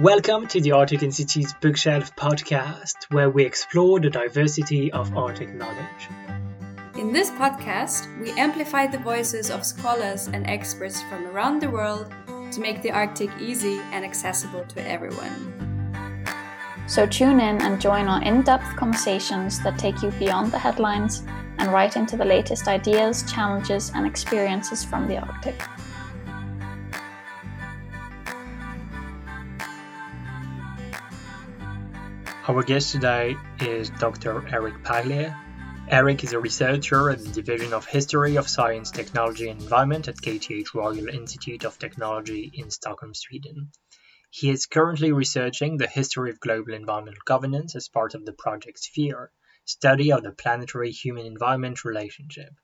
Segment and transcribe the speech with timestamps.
[0.00, 6.10] Welcome to the Arctic Institute's Bookshelf podcast, where we explore the diversity of Arctic knowledge.
[6.98, 12.12] In this podcast, we amplify the voices of scholars and experts from around the world
[12.52, 15.54] to make the Arctic easy and accessible to everyone.
[16.86, 21.22] So tune in and join our in depth conversations that take you beyond the headlines
[21.56, 25.58] and right into the latest ideas, challenges, and experiences from the Arctic.
[32.48, 34.46] Our guest today is Dr.
[34.46, 35.36] Eric Paglia.
[35.88, 40.18] Eric is a researcher at the Division of History of Science, Technology and Environment at
[40.18, 43.72] KTH Royal Institute of Technology in Stockholm, Sweden.
[44.30, 48.78] He is currently researching the history of global environmental governance as part of the project
[48.78, 49.32] Sphere,
[49.64, 52.54] study of the planetary human environment relationship.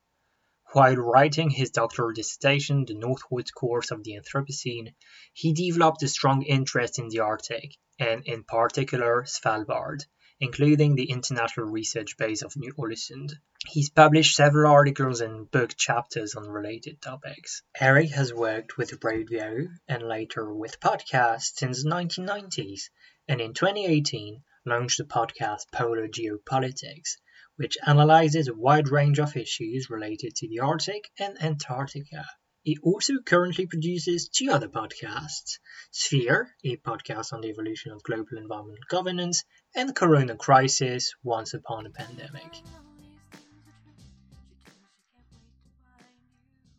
[0.71, 4.93] While writing his doctoral dissertation, The Northward Course of the Anthropocene,
[5.33, 10.05] he developed a strong interest in the Arctic, and in particular Svalbard,
[10.39, 13.33] including the International Research Base of Ny-Ålesund.
[13.65, 17.61] He's published several articles and book chapters on related topics.
[17.79, 22.89] Eric has worked with radio and later with podcasts since the 1990s,
[23.27, 27.17] and in 2018 launched the podcast Polar Geopolitics,
[27.55, 32.25] which analyzes a wide range of issues related to the Arctic and Antarctica.
[32.63, 35.59] He also currently produces two other podcasts
[35.91, 39.43] Sphere, a podcast on the evolution of global environmental governance,
[39.75, 42.63] and Corona Crisis Once Upon a Pandemic.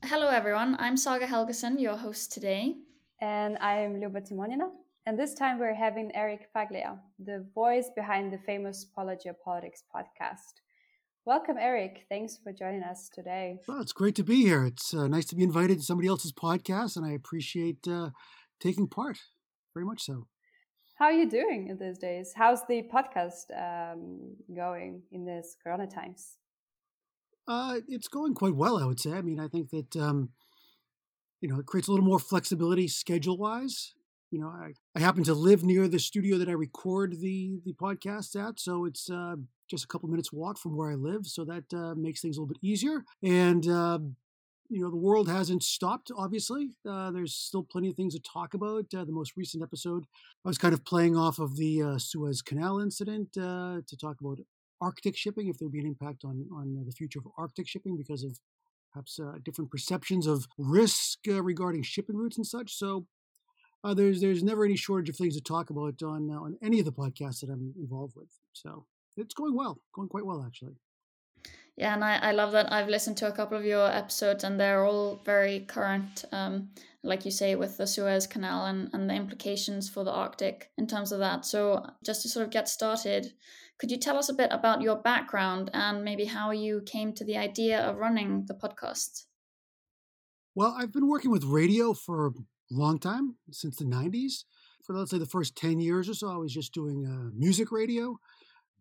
[0.05, 0.75] Hello, everyone.
[0.79, 2.77] I'm Saga Helgeson, your host today.
[3.21, 4.71] And I'm Luba Timonina.
[5.05, 10.64] And this time we're having Eric Paglia, the voice behind the famous Polar Geopolitics podcast.
[11.27, 12.05] Welcome, Eric.
[12.11, 13.59] Thanks for joining us today.
[13.67, 14.67] Well, it's great to be here.
[14.67, 18.11] It's uh, nice to be invited to somebody else's podcast, and I appreciate uh,
[18.61, 19.19] taking part
[19.73, 20.27] very much so.
[20.99, 22.35] How are you doing in these days?
[22.37, 26.37] How's the podcast um, going in these Corona times?
[27.49, 29.13] Uh, it's going quite well, I would say.
[29.13, 30.29] I mean, I think that um,
[31.41, 33.95] you know it creates a little more flexibility schedule wise.
[34.31, 37.73] You know, I, I happen to live near the studio that I record the the
[37.73, 39.37] podcast at, so it's uh,
[39.69, 42.41] just a couple minutes walk from where I live, so that uh, makes things a
[42.41, 43.05] little bit easier.
[43.23, 43.99] And uh,
[44.69, 46.11] you know, the world hasn't stopped.
[46.17, 48.87] Obviously, uh, there's still plenty of things to talk about.
[48.95, 50.05] Uh, the most recent episode,
[50.45, 54.21] I was kind of playing off of the uh, Suez Canal incident uh, to talk
[54.21, 54.41] about
[54.81, 58.25] Arctic shipping, if there'd be an impact on on the future of Arctic shipping because
[58.25, 58.39] of
[58.93, 62.75] perhaps different perceptions of risk regarding shipping routes and such.
[62.75, 63.07] So.
[63.95, 66.93] there's there's never any shortage of things to talk about on on any of the
[66.93, 68.31] podcasts that I'm involved with.
[68.53, 68.87] So
[69.17, 70.77] it's going well, going quite well actually.
[71.77, 72.73] Yeah, and I, I love that.
[72.73, 76.69] I've listened to a couple of your episodes, and they're all very current, um,
[77.03, 80.87] like you say, with the Suez Canal and, and the implications for the Arctic in
[80.87, 81.45] terms of that.
[81.45, 83.33] So, just to sort of get started,
[83.79, 87.25] could you tell us a bit about your background and maybe how you came to
[87.25, 89.25] the idea of running the podcast?
[90.55, 92.33] Well, I've been working with radio for a
[92.71, 94.45] long time, since the 90s.
[94.85, 97.73] For let's say the first 10 years or so, I was just doing uh, music
[97.73, 98.19] radio.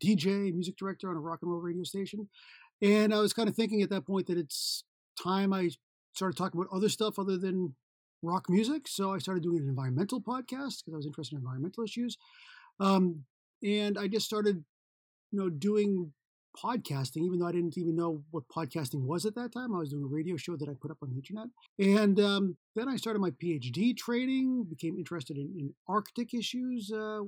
[0.01, 2.27] DJ, music director on a rock and roll radio station.
[2.81, 4.83] And I was kind of thinking at that point that it's
[5.21, 5.69] time I
[6.13, 7.75] started talking about other stuff other than
[8.21, 8.87] rock music.
[8.87, 12.17] So I started doing an environmental podcast because I was interested in environmental issues.
[12.79, 13.23] Um,
[13.63, 14.63] and I just started,
[15.31, 16.11] you know, doing
[16.57, 19.73] podcasting, even though I didn't even know what podcasting was at that time.
[19.73, 21.47] I was doing a radio show that I put up on the internet.
[21.79, 27.21] And um, then I started my PhD training, became interested in, in Arctic issues, uh,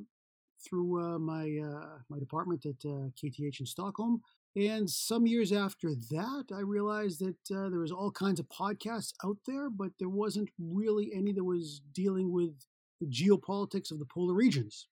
[0.65, 4.21] through uh, my uh, my department at uh, KTH in Stockholm.
[4.55, 9.13] And some years after that, I realized that uh, there was all kinds of podcasts
[9.23, 12.53] out there, but there wasn't really any that was dealing with
[13.01, 14.87] the geopolitics of the polar regions.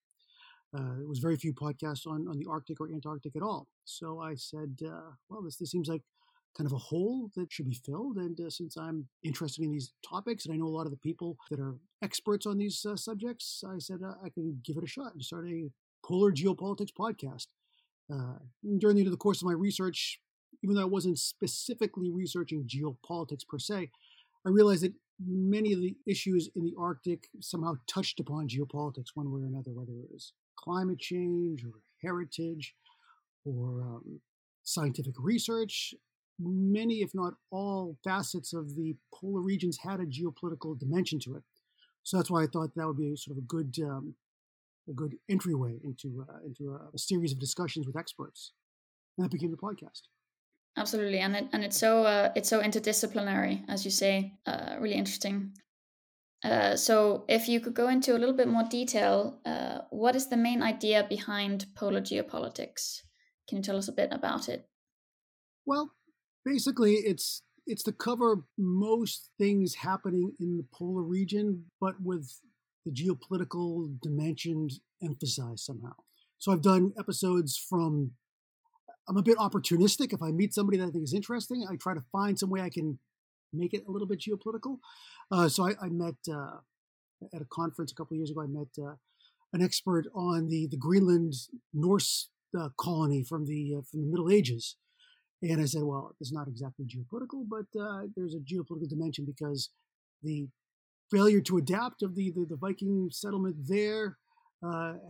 [0.76, 3.68] Uh, there was very few podcasts on, on the Arctic or Antarctic at all.
[3.86, 6.02] So I said, uh, well, this, this seems like
[6.58, 8.18] kind of a hole that should be filled.
[8.18, 10.98] And uh, since I'm interested in these topics and I know a lot of the
[10.98, 14.84] people that are experts on these uh, subjects, I said uh, I can give it
[14.84, 15.70] a shot and start a
[16.06, 17.48] polar geopolitics podcast.
[18.14, 18.38] Uh,
[18.78, 20.20] during the, the course of my research,
[20.64, 23.90] even though I wasn't specifically researching geopolitics per se,
[24.46, 24.94] I realized that
[25.26, 29.72] many of the issues in the Arctic somehow touched upon geopolitics one way or another,
[29.72, 31.72] whether it was climate change or
[32.02, 32.76] heritage
[33.46, 34.20] or um,
[34.64, 35.94] scientific research
[36.40, 41.44] many, if not all, facets of the polar regions had a geopolitical dimension to it.
[42.04, 44.16] So that's why I thought that would be sort of a good um,
[44.90, 48.52] a good entryway into uh, into a, a, series of discussions with experts,
[49.18, 50.02] and that became the podcast.
[50.76, 54.96] Absolutely, and it and it's so uh, it's so interdisciplinary, as you say, uh, really
[54.96, 55.54] interesting.
[56.44, 60.28] Uh, so, if you could go into a little bit more detail, uh, what is
[60.28, 63.00] the main idea behind polar geopolitics?
[63.48, 64.68] Can you tell us a bit about it?
[65.66, 65.94] Well,
[66.46, 72.42] basically, it's it's to cover most things happening in the polar region, but with
[72.86, 75.94] the geopolitical dimensions emphasized somehow.
[76.40, 78.12] So I've done episodes from.
[79.08, 80.14] I'm a bit opportunistic.
[80.14, 82.62] If I meet somebody that I think is interesting, I try to find some way
[82.62, 83.00] I can
[83.52, 84.78] make it a little bit geopolitical.
[85.30, 86.58] Uh, so I, I met uh,
[87.34, 88.42] at a conference a couple of years ago.
[88.42, 88.96] I met uh,
[89.54, 91.34] an expert on the the Greenland
[91.74, 94.76] Norse uh, colony from the uh, from the Middle Ages,
[95.44, 99.70] and I said, well, it's not exactly geopolitical, but uh, there's a geopolitical dimension because
[100.24, 100.48] the
[101.12, 104.18] failure to adapt of the the, the Viking settlement there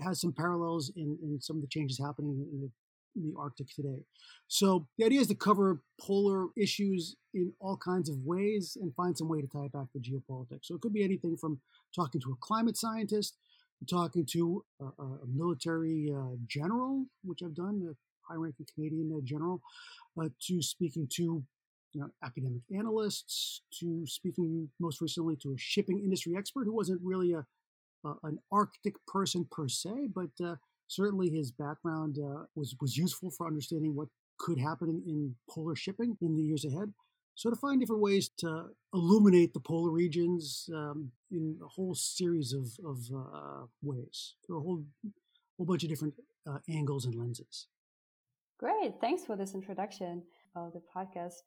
[0.04, 2.70] has some parallels in, in some of the changes happening in the
[3.16, 4.04] in the Arctic today.
[4.48, 9.18] So the idea is to cover polar issues in all kinds of ways and find
[9.18, 10.64] some way to tie it back to geopolitics.
[10.64, 11.60] So it could be anything from
[11.96, 13.38] talking to a climate scientist,
[13.90, 17.94] talking to a, a military uh, general, which I've done, a
[18.28, 19.62] high-ranking Canadian general,
[20.18, 21.44] to speaking to
[21.94, 27.00] you know, academic analysts, to speaking most recently to a shipping industry expert who wasn't
[27.04, 27.46] really a,
[28.06, 30.56] a an Arctic person per se, but uh,
[30.88, 34.08] certainly his background uh, was was useful for understanding what
[34.40, 36.92] could happen in, in, polar shipping in the years ahead.
[37.36, 42.54] So to find different ways to illuminate the polar regions um, in a whole series
[42.54, 44.84] of, of uh, ways through a whole
[45.58, 46.16] whole bunch of different
[46.48, 47.68] uh, angles and lenses.
[48.60, 50.24] Great, thanks for this introduction
[50.56, 51.42] of the podcast.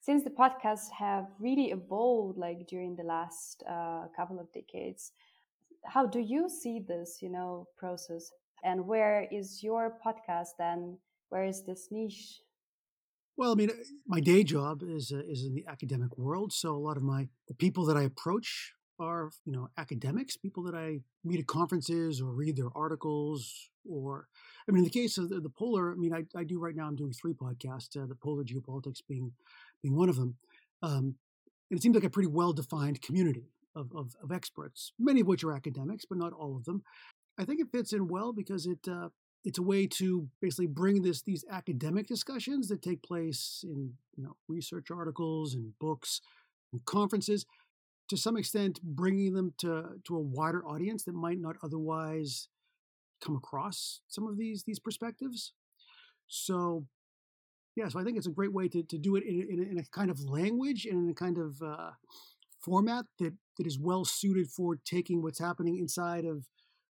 [0.00, 5.12] Since the podcasts have really evolved, like during the last uh, couple of decades,
[5.84, 8.30] how do you see this, you know, process?
[8.64, 10.98] And where is your podcast then?
[11.30, 12.40] Where is this niche?
[13.36, 13.70] Well, I mean,
[14.06, 17.28] my day job is uh, is in the academic world, so a lot of my
[17.48, 22.20] the people that I approach are you know academics, people that I meet at conferences
[22.20, 24.26] or read their articles, or
[24.68, 26.74] I mean, in the case of the, the polar, I mean, I, I do right
[26.74, 26.86] now.
[26.86, 29.32] I'm doing three podcasts, uh, the polar geopolitics being
[29.82, 30.36] being one of them,
[30.82, 31.14] um,
[31.70, 35.26] and it seems like a pretty well defined community of, of, of experts, many of
[35.26, 36.82] which are academics, but not all of them.
[37.38, 39.08] I think it fits in well because it uh,
[39.44, 44.22] it's a way to basically bring this these academic discussions that take place in you
[44.22, 46.20] know research articles and books
[46.72, 47.46] and conferences
[48.12, 52.48] to some extent bringing them to to a wider audience that might not otherwise
[53.24, 55.54] come across some of these these perspectives
[56.28, 56.84] so
[57.74, 59.78] yeah so i think it's a great way to, to do it in, in, in
[59.78, 61.92] a kind of language and in a kind of uh,
[62.62, 66.44] format that that is well suited for taking what's happening inside of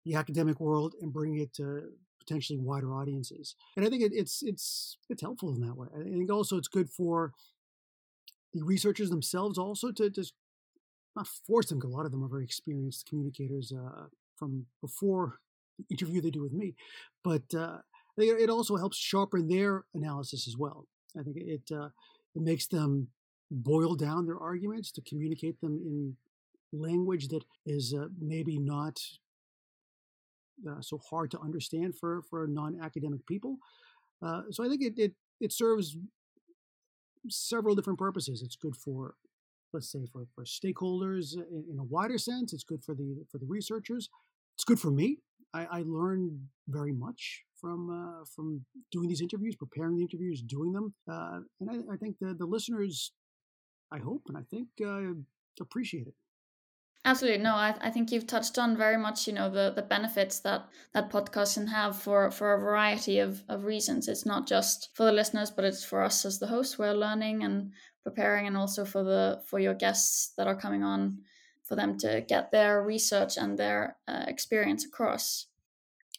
[0.04, 1.82] the academic world and bringing it to
[2.20, 3.56] potentially wider audiences.
[3.76, 5.88] And I think it, it's it's it's helpful in that way.
[5.98, 7.32] I think also it's good for
[8.54, 10.34] the researchers themselves also to just
[11.16, 11.78] not force them.
[11.78, 14.06] Because a lot of them are very experienced communicators uh,
[14.36, 15.40] from before
[15.78, 16.74] the interview they do with me,
[17.22, 17.78] but uh,
[18.16, 20.86] it also helps sharpen their analysis as well.
[21.18, 21.88] I think it uh,
[22.34, 23.08] it makes them
[23.50, 26.16] boil down their arguments to communicate them in
[26.72, 29.00] language that is uh, maybe not
[30.68, 33.58] uh, so hard to understand for for non-academic people.
[34.20, 35.96] Uh, so I think it, it it serves
[37.28, 38.42] several different purposes.
[38.42, 39.14] It's good for
[39.72, 42.52] let's say for, for stakeholders in, in, a wider sense.
[42.52, 44.08] It's good for the for the researchers.
[44.56, 45.18] It's good for me.
[45.54, 50.72] I, I learn very much from uh, from doing these interviews, preparing the interviews, doing
[50.72, 53.12] them, uh, and I, I, think the the listeners,
[53.92, 55.14] I hope and I think uh,
[55.60, 56.14] appreciate it.
[57.04, 57.42] Absolutely.
[57.42, 60.68] No, I, I think you've touched on very much, you know, the, the benefits that
[60.92, 64.08] that podcast can have for, for a variety of, of reasons.
[64.08, 66.78] It's not just for the listeners, but it's for us as the hosts.
[66.78, 71.18] We're learning and preparing and also for the for your guests that are coming on
[71.64, 75.46] for them to get their research and their uh, experience across.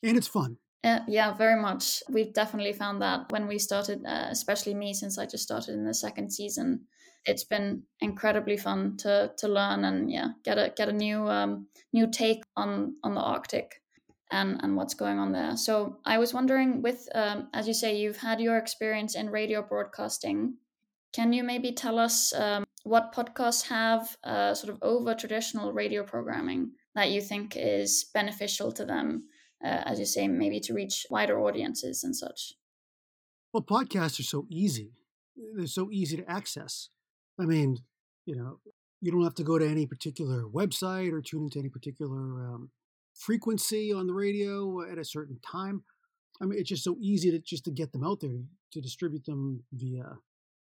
[0.02, 0.58] And it's fun.
[0.84, 2.02] Uh, yeah, very much.
[2.10, 5.86] We've definitely found that when we started, uh, especially me, since I just started in
[5.86, 6.86] the second season,
[7.26, 11.68] it's been incredibly fun to to learn and yeah get a get a new um,
[11.94, 13.82] new take on on the Arctic
[14.32, 15.58] and and what's going on there.
[15.58, 19.62] So I was wondering, with um, as you say, you've had your experience in radio
[19.62, 20.56] broadcasting.
[21.14, 26.04] Can you maybe tell us um, what podcasts have uh, sort of over traditional radio
[26.04, 29.24] programming that you think is beneficial to them,
[29.64, 32.54] uh, as you say, maybe to reach wider audiences and such?
[33.52, 34.92] Well, podcasts are so easy;
[35.56, 36.90] they're so easy to access.
[37.40, 37.78] I mean,
[38.26, 38.60] you know,
[39.02, 42.70] you don't have to go to any particular website or tune into any particular um,
[43.14, 45.84] frequency on the radio at a certain time.
[46.42, 48.44] I mean, it's just so easy to just to get them out there
[48.74, 50.18] to distribute them via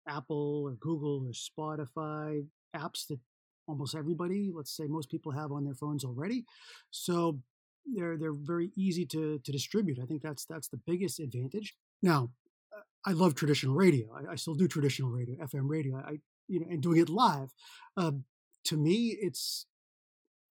[0.08, 3.20] Apple or Google or Spotify apps that
[3.67, 6.46] almost everybody, let's say most people have on their phones already.
[6.91, 7.39] So
[7.86, 10.00] they're they're very easy to to distribute.
[10.01, 11.75] I think that's that's the biggest advantage.
[12.01, 12.32] Now,
[13.05, 14.08] I love traditional radio.
[14.13, 15.98] I, I still do traditional radio, FM radio.
[15.98, 17.52] I you know, and doing it live.
[17.98, 18.12] Uh,
[18.66, 19.66] to me, it's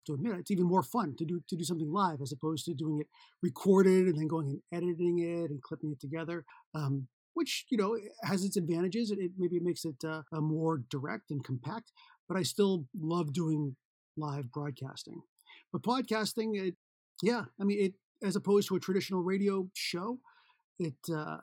[0.07, 2.74] to admit it's even more fun to do to do something live as opposed to
[2.74, 3.07] doing it
[3.41, 6.45] recorded and then going and editing it and clipping it together.
[6.74, 9.12] Um, which you know has its advantages.
[9.12, 11.91] It, it maybe makes it uh, more direct and compact,
[12.27, 13.75] but I still love doing
[14.17, 15.21] live broadcasting.
[15.71, 16.75] But podcasting, it,
[17.21, 17.93] yeah, I mean, it
[18.25, 20.19] as opposed to a traditional radio show,
[20.79, 21.38] it uh,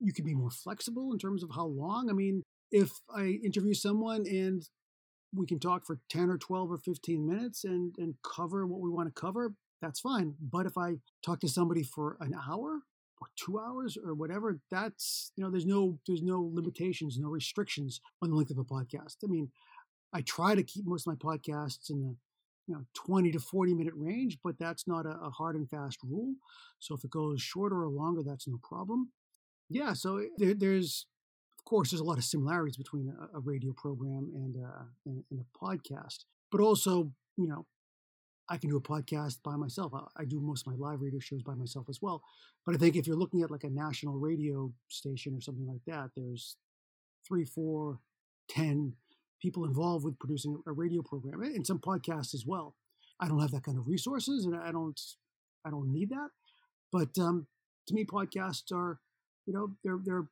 [0.00, 2.10] you can be more flexible in terms of how long.
[2.10, 4.62] I mean, if I interview someone and
[5.34, 8.90] we can talk for 10 or 12 or 15 minutes and, and cover what we
[8.90, 10.34] want to cover, that's fine.
[10.40, 12.80] But if I talk to somebody for an hour
[13.20, 18.00] or two hours or whatever, that's, you know, there's no, there's no limitations, no restrictions
[18.22, 19.16] on the length of a podcast.
[19.24, 19.50] I mean,
[20.12, 22.16] I try to keep most of my podcasts in the,
[22.66, 25.98] you know, 20 to 40 minute range, but that's not a, a hard and fast
[26.02, 26.34] rule.
[26.78, 29.10] So if it goes shorter or longer, that's no problem.
[29.68, 29.92] Yeah.
[29.92, 31.06] So eh, there, there's,
[31.66, 35.40] course, there's a lot of similarities between a, a radio program and, uh, and, and,
[35.40, 37.66] a podcast, but also, you know,
[38.48, 39.92] I can do a podcast by myself.
[39.92, 42.22] I, I, do most of my live radio shows by myself as well.
[42.64, 45.82] But I think if you're looking at like a national radio station or something like
[45.86, 46.56] that, there's
[47.26, 47.98] three, four,
[48.48, 48.94] ten
[49.42, 52.76] people involved with producing a radio program and some podcasts as well.
[53.20, 55.00] I don't have that kind of resources, and I don't,
[55.64, 56.28] I don't need that.
[56.92, 57.46] But um,
[57.88, 59.00] to me, podcasts are,
[59.46, 60.26] you know, they're they're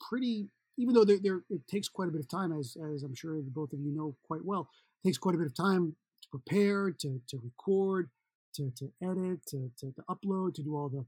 [0.00, 0.48] pretty,
[0.78, 3.36] even though they're, they're, it takes quite a bit of time, as, as I'm sure
[3.42, 4.68] both of you know quite well,
[5.02, 8.10] it takes quite a bit of time to prepare, to, to record,
[8.54, 11.04] to, to edit, to, to, to upload, to do all the,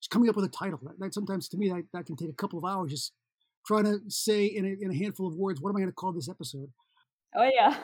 [0.00, 0.80] just coming up with a title.
[0.82, 3.12] That, that sometimes to me, that, that can take a couple of hours just
[3.66, 5.94] trying to say in a, in a handful of words, what am I going to
[5.94, 6.70] call this episode?
[7.36, 7.78] Oh, yeah.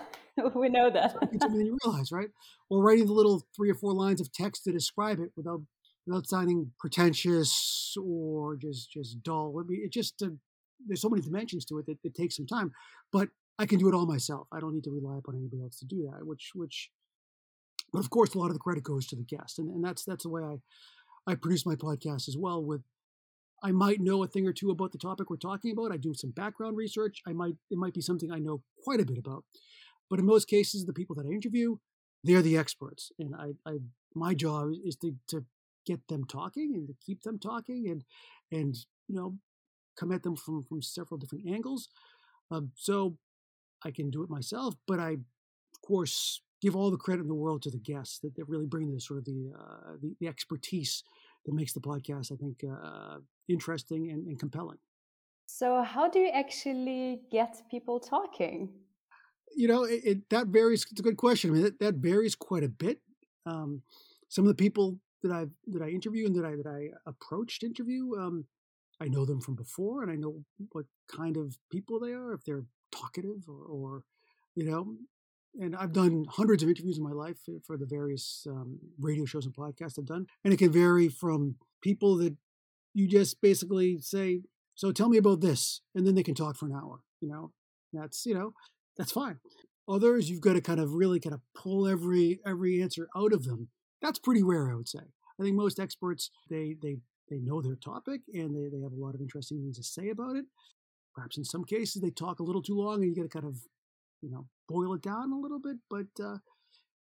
[0.54, 1.16] we know that.
[1.20, 2.28] then you realize, right?
[2.68, 5.62] Or writing the little three or four lines of text to describe it without
[6.08, 9.54] without sounding pretentious or just just dull.
[9.60, 10.30] I mean, it just uh,
[10.86, 12.72] there's so many dimensions to it that it takes some time.
[13.12, 14.46] But I can do it all myself.
[14.52, 16.26] I don't need to rely upon anybody else to do that.
[16.26, 16.90] Which which,
[17.92, 20.04] but of course, a lot of the credit goes to the guest, and, and that's
[20.04, 20.56] that's the way I
[21.30, 22.62] I produce my podcast as well.
[22.62, 22.82] With
[23.62, 25.92] I might know a thing or two about the topic we're talking about.
[25.92, 27.20] I do some background research.
[27.26, 29.44] I might it might be something I know quite a bit about.
[30.08, 31.76] But in most cases, the people that I interview,
[32.24, 33.78] they're the experts, and I, I
[34.14, 35.44] my job is to to
[35.88, 38.04] get them talking and to keep them talking and
[38.52, 38.76] and
[39.08, 39.36] you know
[39.98, 41.88] come at them from from several different angles.
[42.50, 43.16] Um, so
[43.84, 47.34] I can do it myself, but I of course give all the credit in the
[47.34, 50.26] world to the guests that, that really bring this sort of the, uh, the, the
[50.26, 51.04] expertise
[51.46, 53.18] that makes the podcast I think uh,
[53.48, 54.78] interesting and, and compelling.
[55.46, 58.68] So how do you actually get people talking?
[59.56, 60.84] You know, it, it, that varies.
[60.90, 61.50] It's a good question.
[61.50, 63.00] I mean, that, that varies quite a bit.
[63.46, 63.82] Um,
[64.28, 67.62] some of the people that I that I interview and that I that I approached
[67.62, 68.16] interview.
[68.18, 68.44] Um,
[69.00, 72.32] I know them from before, and I know what kind of people they are.
[72.32, 74.02] If they're talkative or, or
[74.54, 74.96] you know,
[75.60, 79.46] and I've done hundreds of interviews in my life for the various um, radio shows
[79.46, 82.36] and podcasts I've done, and it can vary from people that
[82.94, 84.42] you just basically say,
[84.74, 87.00] "So tell me about this," and then they can talk for an hour.
[87.20, 87.52] You know,
[87.92, 88.54] that's you know,
[88.96, 89.38] that's fine.
[89.88, 93.44] Others, you've got to kind of really kind of pull every every answer out of
[93.44, 93.68] them
[94.02, 95.00] that's pretty rare, I would say.
[95.40, 96.98] I think most experts they they
[97.30, 100.08] they know their topic and they, they have a lot of interesting things to say
[100.10, 100.46] about it.
[101.14, 103.46] Perhaps in some cases they talk a little too long and you got to kind
[103.46, 103.56] of
[104.22, 105.76] you know boil it down a little bit.
[105.90, 106.38] But uh,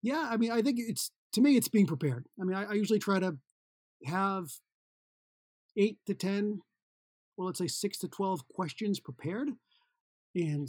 [0.01, 2.27] yeah, I mean, I think it's to me it's being prepared.
[2.39, 3.37] I mean, I, I usually try to
[4.05, 4.49] have
[5.75, 6.61] eight to ten,
[7.35, 9.49] well, let's say six to twelve questions prepared,
[10.35, 10.67] and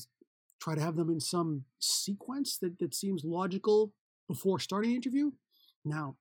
[0.61, 3.93] try to have them in some sequence that that seems logical
[4.29, 5.31] before starting the interview
[5.89, 6.17] now,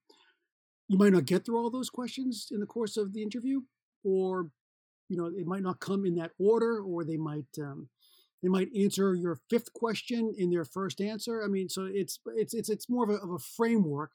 [0.87, 3.61] you might not get through all those questions in the course of the interview,
[4.03, 4.49] or
[5.09, 7.89] you know it might not come in that order, or they might um,
[8.41, 11.43] they might answer your fifth question in their first answer.
[11.43, 14.11] I mean, so it's it's it's it's more of a, of a framework,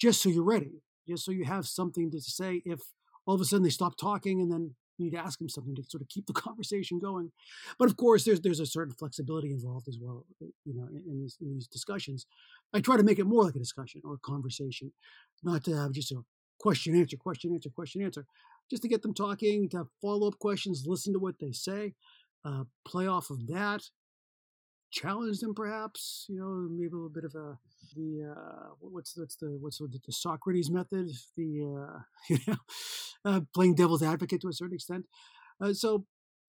[0.00, 2.80] just so you're ready, just so you have something to say if
[3.26, 5.74] all of a sudden they stop talking and then you need to ask them something
[5.74, 7.32] to sort of keep the conversation going.
[7.78, 11.02] But of course, there's there's a certain flexibility involved as well, uh, you know, in,
[11.06, 12.26] in, these, in these discussions.
[12.72, 14.92] I try to make it more like a discussion or a conversation,
[15.42, 16.22] not to have just a
[16.58, 18.26] question answer, question answer, question answer,
[18.70, 21.94] just to get them talking, to have follow up questions, listen to what they say,
[22.44, 23.82] uh, play off of that,
[24.96, 26.26] challenge them perhaps?
[26.28, 27.58] You know maybe a little bit of a
[27.94, 29.26] the uh what's the
[29.60, 31.10] what's the, the socrates method?
[31.36, 31.98] The uh
[32.28, 32.56] you know
[33.24, 35.06] uh, playing devil's advocate to a certain extent.
[35.60, 36.06] Uh, so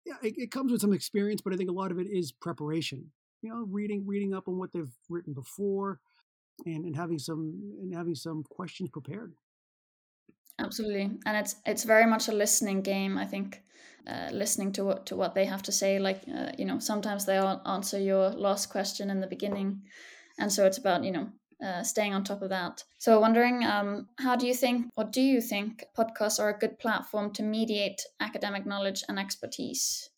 [0.06, 2.32] yeah it, it, comes with some experience but i think a lot of it is
[2.32, 3.12] preparation.
[3.42, 6.00] You know, reading reading up on what they've written before,
[6.66, 9.32] and, and having some and having some questions prepared.
[10.60, 13.16] Absolutely, and it's it's very much a listening game.
[13.16, 13.62] I think
[14.06, 15.98] uh, listening to what to what they have to say.
[15.98, 19.82] Like uh, you know, sometimes they answer your last question in the beginning,
[20.38, 21.28] and so it's about you know
[21.64, 22.84] uh, staying on top of that.
[22.98, 26.78] So, wondering, um, how do you think, or do you think, podcasts are a good
[26.78, 30.10] platform to mediate academic knowledge and expertise?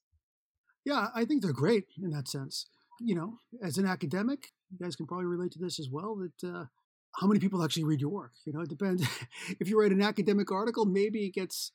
[0.84, 2.66] Yeah, I think they're great in that sense.
[3.00, 6.16] You know, as an academic, you guys can probably relate to this as well.
[6.16, 6.64] That uh,
[7.14, 8.32] how many people actually read your work?
[8.44, 9.06] You know, it depends.
[9.60, 11.72] if you write an academic article, maybe it gets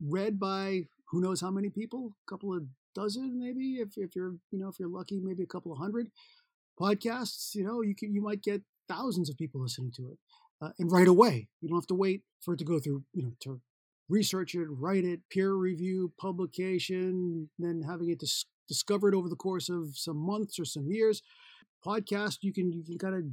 [0.00, 2.64] read by who knows how many people, a couple of
[2.94, 3.74] dozen, maybe.
[3.74, 6.08] If if you're you know if you're lucky, maybe a couple of hundred
[6.80, 7.54] podcasts.
[7.54, 10.18] You know, you can you might get thousands of people listening to it,
[10.60, 11.48] uh, and right away.
[11.60, 13.60] You don't have to wait for it to go through, you know, to
[14.08, 19.68] research it, write it, peer review, publication, then having it dis- discovered over the course
[19.68, 21.22] of some months or some years.
[21.84, 23.24] Podcast, you can you can kind of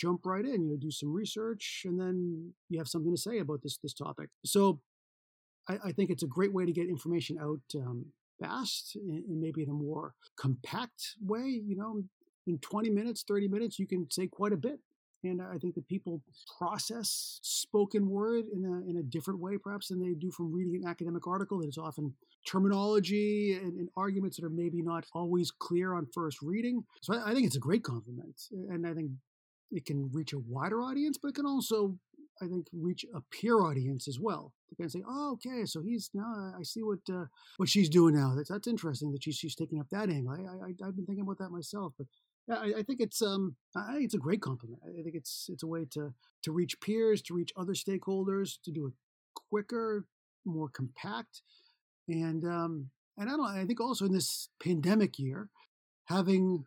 [0.00, 0.62] jump right in.
[0.62, 3.94] You know, do some research, and then you have something to say about this this
[3.94, 4.30] topic.
[4.44, 4.80] So,
[5.68, 8.06] I, I think it's a great way to get information out um,
[8.40, 11.60] fast and, maybe in a more compact way.
[11.64, 12.02] You know,
[12.46, 14.80] in 20 minutes, 30 minutes, you can say quite a bit.
[15.22, 16.22] And I think that people
[16.58, 20.80] process spoken word in a, in a different way, perhaps, than they do from reading
[20.82, 22.14] an academic article that is often
[22.46, 26.84] terminology and, and arguments that are maybe not always clear on first reading.
[27.02, 28.40] So I, I think it's a great compliment.
[28.70, 29.10] And I think
[29.70, 31.98] it can reach a wider audience, but it can also,
[32.42, 34.52] I think, reach a peer audience as well.
[34.76, 37.24] Kind of say, oh, okay, so he's now I see what uh,
[37.56, 38.34] what she's doing now.
[38.36, 40.32] That's that's interesting that she's she's taking up that angle.
[40.32, 42.06] I, I I've been thinking about that myself, but
[42.50, 44.80] I, think it's um, I it's a great compliment.
[44.84, 46.12] I think it's it's a way to
[46.42, 48.94] to reach peers, to reach other stakeholders, to do it
[49.34, 50.06] quicker,
[50.44, 51.42] more compact,
[52.08, 53.46] and um, and I don't.
[53.46, 55.48] I think also in this pandemic year,
[56.06, 56.64] having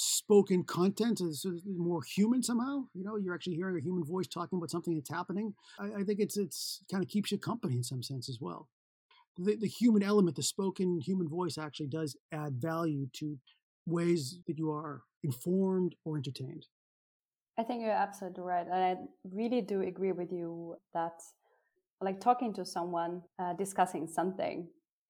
[0.00, 2.84] spoken content is more human somehow.
[2.94, 5.54] You know, you're actually hearing a human voice talking about something that's happening.
[5.78, 8.68] I, I think it's it's kind of keeps you company in some sense as well.
[9.36, 13.38] The, the human element, the spoken human voice, actually does add value to
[13.86, 16.66] ways that you are informed or entertained.
[17.58, 18.66] I think you're absolutely right.
[18.66, 18.96] And I
[19.30, 21.20] really do agree with you that,
[22.00, 24.68] like, talking to someone, uh, discussing something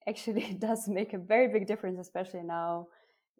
[0.08, 2.88] actually does make a very big difference, especially now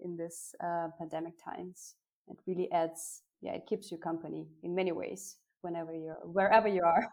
[0.05, 1.95] in this uh, pandemic times.
[2.29, 6.83] It really adds, yeah, it keeps you company in many ways whenever you're, wherever you
[6.85, 7.09] are.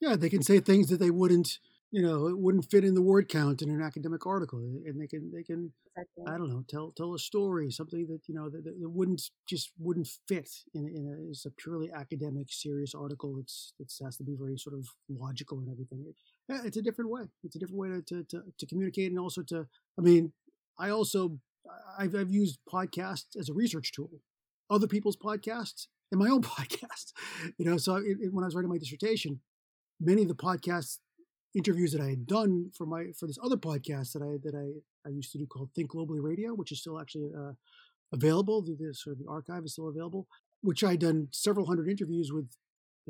[0.00, 1.58] Yeah, they can say things that they wouldn't
[1.90, 5.06] you know it wouldn't fit in the word count in an academic article and they
[5.06, 6.24] can they can exactly.
[6.26, 9.70] i don't know tell tell a story something that you know that, that wouldn't just
[9.78, 14.24] wouldn't fit in, in a, it's a purely academic serious article it's it has to
[14.24, 16.14] be very sort of logical and everything it,
[16.48, 19.18] yeah, it's a different way it's a different way to, to, to, to communicate and
[19.18, 19.66] also to
[19.98, 20.32] i mean
[20.78, 21.38] i also
[21.98, 24.10] I've, I've used podcasts as a research tool
[24.70, 27.12] other people's podcasts and my own podcast
[27.58, 29.40] you know so it, it, when i was writing my dissertation
[30.00, 30.98] many of the podcasts
[31.56, 35.08] interviews that I had done for my for this other podcast that I that I,
[35.08, 37.52] I used to do called Think Globally Radio, which is still actually uh,
[38.12, 38.62] available.
[38.62, 40.28] The, the, sort of the archive is still available,
[40.60, 42.50] which I had done several hundred interviews with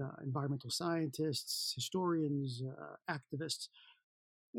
[0.01, 3.69] uh, environmental scientists, historians, uh, activists.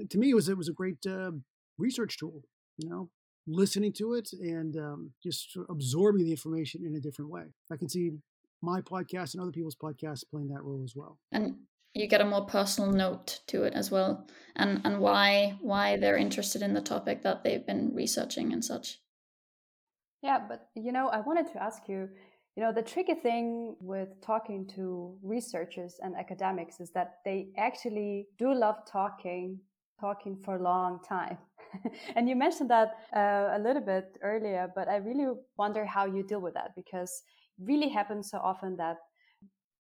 [0.10, 1.32] To me, it was it was a great uh,
[1.78, 2.44] research tool.
[2.78, 3.10] You know,
[3.48, 7.46] listening to it and um, just absorbing the information in a different way.
[7.72, 8.12] I can see
[8.62, 11.18] my podcast and other people's podcasts playing that role as well.
[11.32, 11.56] And
[11.98, 16.18] you get a more personal note to it as well and and why why they're
[16.18, 19.00] interested in the topic that they've been researching and such
[20.22, 22.08] yeah but you know i wanted to ask you
[22.56, 28.28] you know the tricky thing with talking to researchers and academics is that they actually
[28.38, 29.60] do love talking
[30.00, 31.38] talking for a long time
[32.16, 35.28] and you mentioned that uh, a little bit earlier but i really
[35.58, 37.24] wonder how you deal with that because
[37.58, 38.98] it really happens so often that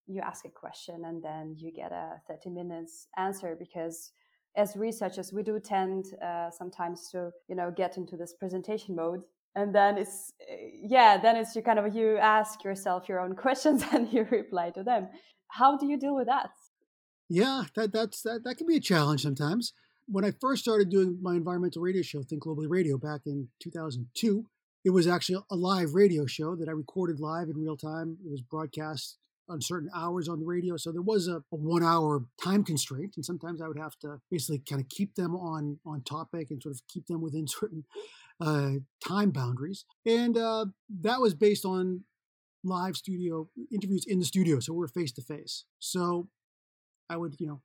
[0.07, 4.11] you ask a question and then you get a 30 minutes answer because
[4.55, 9.21] as researchers we do tend uh, sometimes to you know get into this presentation mode
[9.57, 10.33] and then it's
[10.81, 14.69] yeah then it's you kind of you ask yourself your own questions and you reply
[14.69, 15.09] to them.
[15.49, 16.51] How do you deal with that?
[17.29, 19.73] Yeah that that's that, that can be a challenge sometimes
[20.07, 24.45] when i first started doing my environmental radio show think globally radio back in 2002
[24.85, 28.31] it was actually a live radio show that i recorded live in real time it
[28.31, 29.17] was broadcast
[29.49, 30.77] on certain hours on the radio.
[30.77, 33.13] So there was a, a, one hour time constraint.
[33.15, 36.61] And sometimes I would have to basically kind of keep them on, on topic and
[36.61, 37.85] sort of keep them within certain
[38.41, 38.71] uh,
[39.05, 39.85] time boundaries.
[40.05, 40.65] And uh,
[41.01, 42.03] that was based on
[42.63, 44.59] live studio interviews in the studio.
[44.59, 45.65] So we're face to face.
[45.79, 46.27] So
[47.09, 47.61] I would, you know,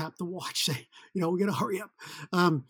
[0.00, 1.90] tap the watch, say, you know, we got to hurry up.
[2.32, 2.64] Um,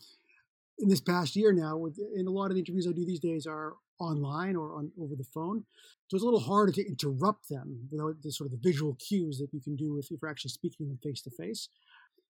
[0.78, 3.20] in this past year now, with in a lot of the interviews I do these
[3.20, 5.64] days are online or on over the phone.
[6.08, 9.38] So it's a little harder to interrupt them without the sort of the visual cues
[9.38, 11.68] that you can do if you're actually speaking to them face to face.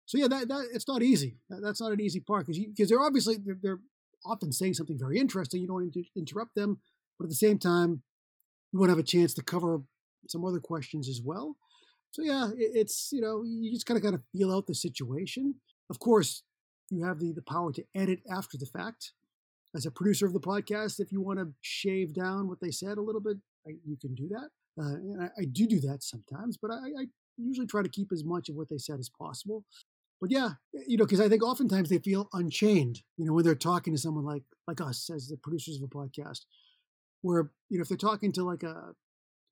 [0.07, 1.37] So yeah, that, that it's not easy.
[1.49, 3.79] That's not an easy part because because they're obviously they're, they're,
[4.23, 5.61] often saying something very interesting.
[5.61, 6.79] You don't want to interrupt them,
[7.17, 8.03] but at the same time,
[8.71, 9.81] you want to have a chance to cover
[10.27, 11.55] some other questions as well.
[12.11, 14.75] So yeah, it, it's you know you just kind of got to feel out the
[14.75, 15.55] situation.
[15.89, 16.43] Of course,
[16.89, 19.13] you have the the power to edit after the fact.
[19.73, 22.97] As a producer of the podcast, if you want to shave down what they said
[22.97, 24.49] a little bit, I, you can do that.
[24.77, 27.05] Uh, and I, I, do do that sometimes, but I, I
[27.37, 29.63] usually try to keep as much of what they said as possible.
[30.19, 30.51] But yeah,
[30.87, 33.99] you know, because I think oftentimes they feel unchained, you know, when they're talking to
[33.99, 36.41] someone like like us as the producers of a podcast,
[37.21, 38.93] where you know if they're talking to like a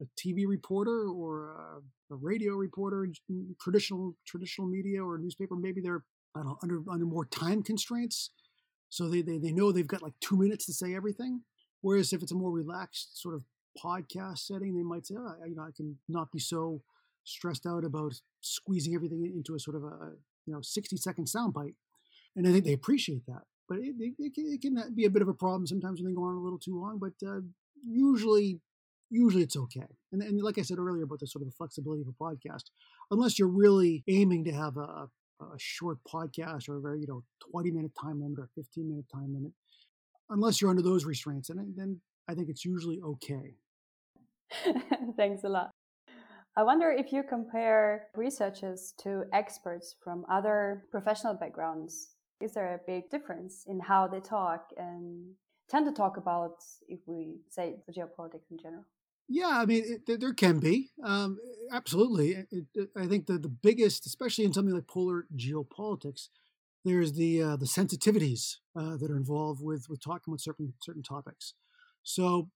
[0.02, 3.08] a TV reporter or a, a radio reporter,
[3.62, 6.04] traditional traditional media or newspaper, maybe they're
[6.36, 8.32] I don't know, under under more time constraints,
[8.90, 11.42] so they, they they know they've got like two minutes to say everything.
[11.82, 13.44] Whereas if it's a more relaxed sort of
[13.82, 16.82] podcast setting, they might say, oh, I, you know, I can not be so
[17.24, 20.14] stressed out about squeezing everything into a sort of a
[20.46, 21.76] you know 60 second soundbite,
[22.36, 23.44] and I think they appreciate that.
[23.68, 26.24] But it, it, it, can be a bit of a problem sometimes when they go
[26.24, 27.00] on a little too long.
[27.00, 27.42] But uh,
[27.86, 28.60] usually
[29.10, 29.88] usually it's okay.
[30.12, 32.66] And, and like I said earlier about the sort of the flexibility of a podcast,
[33.12, 35.10] unless you're really aiming to have a,
[35.42, 39.06] a short podcast or a very, you know, 20 minute time limit or 15 minute
[39.12, 39.52] time limit,
[40.30, 43.56] unless you're under those restraints, and then I think it's usually okay.
[45.18, 45.72] Thanks a lot.
[46.56, 52.80] I wonder if you compare researchers to experts from other professional backgrounds, is there a
[52.86, 55.36] big difference in how they talk and
[55.70, 56.56] tend to talk about,
[56.88, 58.86] if we say the geopolitics in general?
[59.30, 60.90] Yeah, I mean, it, there can be.
[61.04, 61.38] Um,
[61.72, 62.32] absolutely.
[62.52, 66.30] It, it, I think the, the biggest, especially in something like polar geopolitics,
[66.84, 71.04] there's the uh, the sensitivities uh, that are involved with with talking with certain certain
[71.04, 71.54] topics.
[72.04, 72.50] So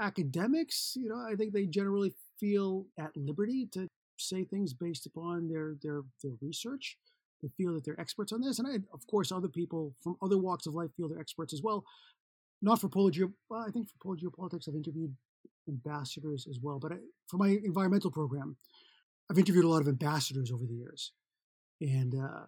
[0.00, 5.48] academics, you know, I think they generally feel at liberty to say things based upon
[5.48, 6.98] their their their research.
[7.42, 10.36] They feel that they're experts on this, and I, of course, other people from other
[10.36, 11.84] walks of life feel they're experts as well.
[12.62, 15.14] Not for polar geo, well, I think for polar geopolitics, I've interviewed
[15.68, 16.78] ambassadors as well.
[16.78, 16.96] But I,
[17.28, 18.56] for my environmental program,
[19.30, 21.12] I've interviewed a lot of ambassadors over the years,
[21.80, 22.46] and uh,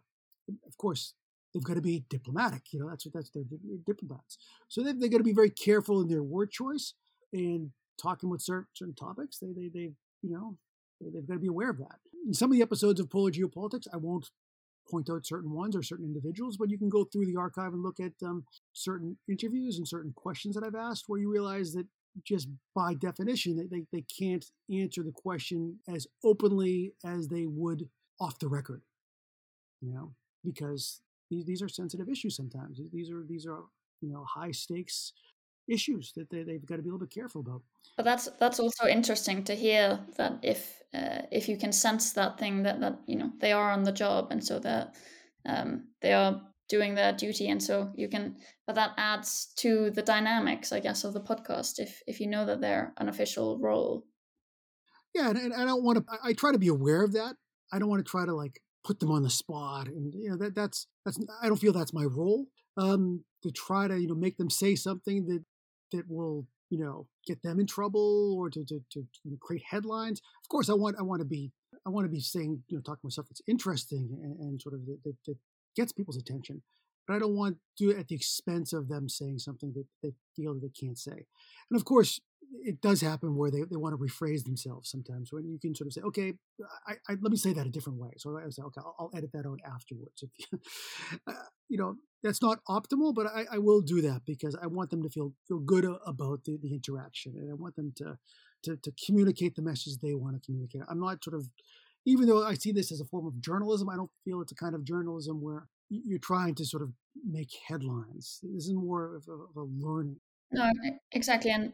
[0.67, 1.15] of course
[1.53, 2.73] they've got to be diplomatic.
[2.73, 3.45] You know, that's what that's they're
[3.87, 4.39] diplomats.
[4.69, 6.95] So they've, they've got to be very careful in their word choice
[7.33, 7.71] and
[8.01, 9.39] talking with certain, certain topics.
[9.39, 10.57] They they they you know
[11.01, 11.99] they, have got to be aware of that.
[12.27, 14.31] In some of the episodes of Polar Geopolitics, I won't
[14.91, 17.83] point out certain ones or certain individuals, but you can go through the archive and
[17.83, 21.87] look at um, certain interviews and certain questions that I've asked where you realize that
[22.25, 27.89] just by definition they, they, can't answer the question as openly as they would
[28.21, 28.83] off the record
[29.81, 31.01] you know because
[31.33, 32.81] these, these are sensitive issues sometimes.
[32.93, 33.63] These are these are
[34.01, 35.13] you know high stakes
[35.69, 37.63] issues that they, they've got to be a little bit careful about.
[37.97, 42.39] But that's that's also interesting to hear that if uh, if you can sense that
[42.39, 44.95] thing that that you know they are on the job and so that
[45.47, 50.03] um, they are doing their duty and so you can but that adds to the
[50.03, 54.05] dynamics i guess of the podcast if if you know that they're an official role.
[55.15, 57.37] Yeah and, and i don't want to I, I try to be aware of that.
[57.73, 60.37] I don't want to try to like put them on the spot and you know
[60.37, 62.47] that that's that's i don't feel that's my role
[62.77, 65.45] um to try to you know make them say something that
[65.93, 69.05] that will you know get them in trouble or to to, to
[69.41, 70.21] create headlines.
[70.43, 71.53] Of course i want i want to be
[71.87, 74.75] I want to be saying, you know, talking about stuff that's interesting and, and sort
[74.75, 75.37] of that, that, that,
[75.77, 76.63] gets people's attention.
[77.07, 79.87] But I don't want to do it at the expense of them saying something that
[80.03, 81.27] they feel that they can't say.
[81.71, 82.21] And of course,
[82.65, 85.87] it does happen where they, they want to rephrase themselves sometimes when you can sort
[85.87, 86.35] of say, okay,
[86.87, 88.11] I, I, let me say that a different way.
[88.19, 90.23] So I say, okay, I'll, I'll edit that out afterwards.
[90.23, 90.59] You,
[91.27, 91.33] uh,
[91.69, 95.03] you know, that's not optimal, but I, I, will do that because I want them
[95.03, 98.19] to feel feel good about the, the interaction and I want them to,
[98.65, 100.83] to, to communicate the message they want to communicate.
[100.89, 101.47] I'm not sort of
[102.05, 104.57] even though I see this as a form of journalism, I don't feel it's a
[104.57, 106.91] kind of journalism where you're trying to sort of
[107.29, 108.41] make headlines.
[108.43, 110.17] This is more of a, of a learning.
[110.51, 110.71] No,
[111.13, 111.73] exactly, and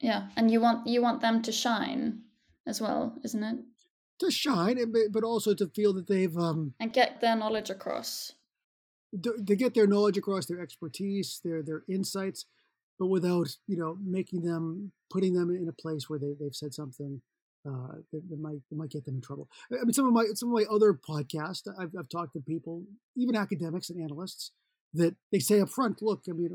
[0.00, 2.22] yeah, and you want you want them to shine
[2.66, 3.58] as well, isn't it?
[4.20, 4.78] To shine,
[5.10, 8.32] but also to feel that they've um, and get their knowledge across.
[9.22, 12.46] To, to get their knowledge across, their expertise, their their insights,
[12.98, 16.74] but without you know making them putting them in a place where they, they've said
[16.74, 17.20] something
[17.66, 19.48] uh, might might get them in trouble.
[19.72, 22.84] I mean, some of my some of my other podcasts, I've, I've talked to people,
[23.16, 24.52] even academics and analysts,
[24.94, 26.50] that they say up front, look, I mean,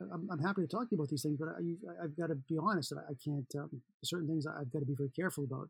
[0.00, 2.36] I'm, I'm happy to talk to you about these things, but I, have got to
[2.36, 3.46] be honest that I can't.
[3.56, 5.68] Um, certain things I've got to be very careful about.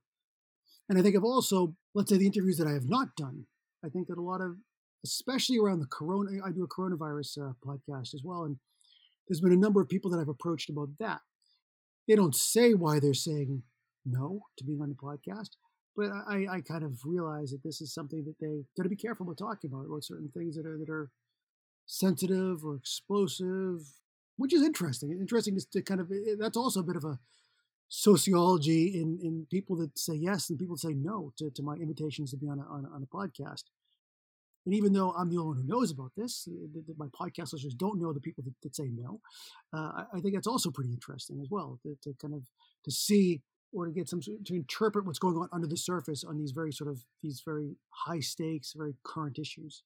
[0.88, 3.44] And I think I've also, let's say, the interviews that I have not done.
[3.84, 4.56] I think that a lot of,
[5.04, 8.56] especially around the corona, I do a coronavirus uh, podcast as well, and
[9.28, 11.20] there's been a number of people that I've approached about that
[12.08, 13.62] they don't say why they're saying
[14.10, 15.50] no to being on the podcast,
[15.96, 18.96] but I, I kind of realize that this is something that they got to be
[18.96, 21.10] careful about talking about, about certain things that are that are
[21.86, 23.80] sensitive or explosive,
[24.36, 25.10] which is interesting.
[25.10, 27.18] Interesting is to kind of that's also a bit of a
[27.88, 32.30] sociology in in people that say yes and people say no to, to my invitations
[32.30, 33.64] to be on a, on a, on a podcast.
[34.66, 37.74] And even though I'm the only one who knows about this, uh, my podcast listeners
[37.74, 39.20] don't know the people that, that say no.
[39.72, 42.42] Uh, I, I, think that's also pretty interesting as well to, to, kind of
[42.84, 43.40] to see
[43.72, 46.72] or to get some to interpret what's going on under the surface on these very
[46.72, 49.82] sort of these very high stakes, very current issues.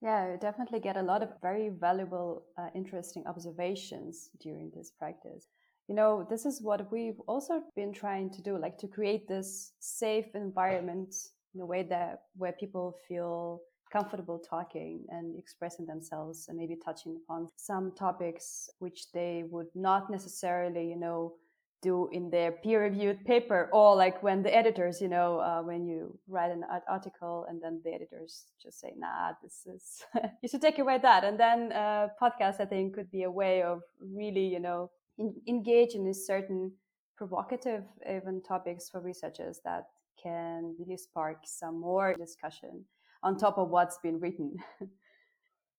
[0.00, 5.46] Yeah, definitely get a lot of very valuable, uh, interesting observations during this practice.
[5.86, 9.74] You know, this is what we've also been trying to do, like to create this
[9.78, 11.14] safe environment
[11.54, 13.60] in a way that where people feel
[13.92, 20.10] comfortable talking and expressing themselves and maybe touching upon some topics which they would not
[20.10, 21.34] necessarily, you know,
[21.82, 26.18] do in their peer-reviewed paper or like when the editors you know uh, when you
[26.28, 30.02] write an article and then the editors just say nah this is
[30.42, 33.62] you should take away that and then uh, podcast i think could be a way
[33.62, 36.72] of really you know in, engage in certain
[37.16, 39.84] provocative even topics for researchers that
[40.22, 42.84] can really spark some more discussion
[43.22, 44.56] on top of what's been written.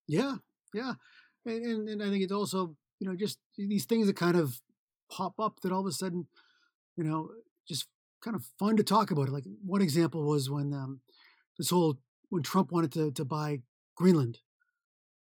[0.08, 0.36] yeah,
[0.74, 0.94] yeah,
[1.46, 4.60] and, and, and I think it's also you know just these things that kind of
[5.13, 6.28] pop up that all of a sudden,
[6.97, 7.30] you know,
[7.67, 7.88] just
[8.23, 9.32] kind of fun to talk about it.
[9.32, 11.02] Like one example was when um,
[11.58, 11.99] this whole
[12.30, 13.60] when Trump wanted to to buy
[13.95, 14.39] Greenland,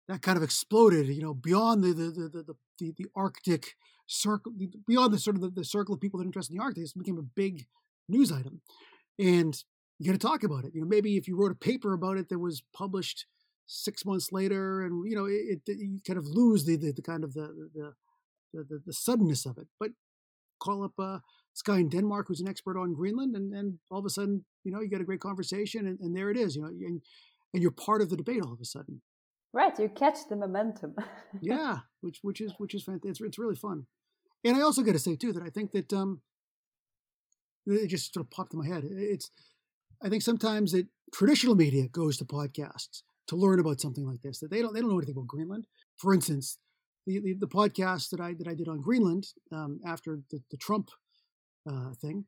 [0.08, 1.08] that kind of exploded.
[1.08, 3.74] You know, beyond the the the the, the, the Arctic
[4.06, 4.52] circle,
[4.86, 6.84] beyond the sort of the, the circle of people that are interested in the Arctic,
[6.84, 7.66] it became a big
[8.08, 8.60] news item,
[9.18, 9.62] and
[9.98, 10.74] you got to talk about it.
[10.74, 13.26] You know, maybe if you wrote a paper about it that was published
[13.66, 17.02] six months later, and you know, it, it you kind of lose the, the, the
[17.02, 17.92] kind of the, the
[18.64, 19.66] the, the suddenness of it.
[19.78, 19.90] But
[20.60, 21.18] call up uh,
[21.52, 24.44] this guy in Denmark who's an expert on Greenland, and, and all of a sudden,
[24.64, 26.56] you know, you get a great conversation, and, and there it is.
[26.56, 27.02] You know, and,
[27.52, 29.02] and you're part of the debate all of a sudden.
[29.52, 30.96] Right, you catch the momentum.
[31.40, 33.10] yeah, which which is which is fantastic.
[33.10, 33.86] It's, it's really fun,
[34.44, 36.20] and I also got to say too that I think that um,
[37.66, 38.84] it just sort of popped in my head.
[38.84, 39.30] It's
[40.02, 44.40] I think sometimes that traditional media goes to podcasts to learn about something like this
[44.40, 45.66] that they don't they don't know anything about Greenland.
[45.96, 46.58] For instance,
[47.06, 50.56] the the, the podcast that I that I did on Greenland um, after the, the
[50.56, 50.90] Trump
[51.68, 52.24] uh, thing,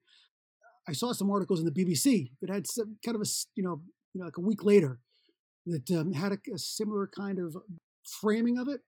[0.88, 3.82] I saw some articles in the BBC that had some kind of a you know
[4.14, 5.00] you know like a week later
[5.66, 7.56] that um, had a, a, similar kind of
[8.20, 8.80] framing of it.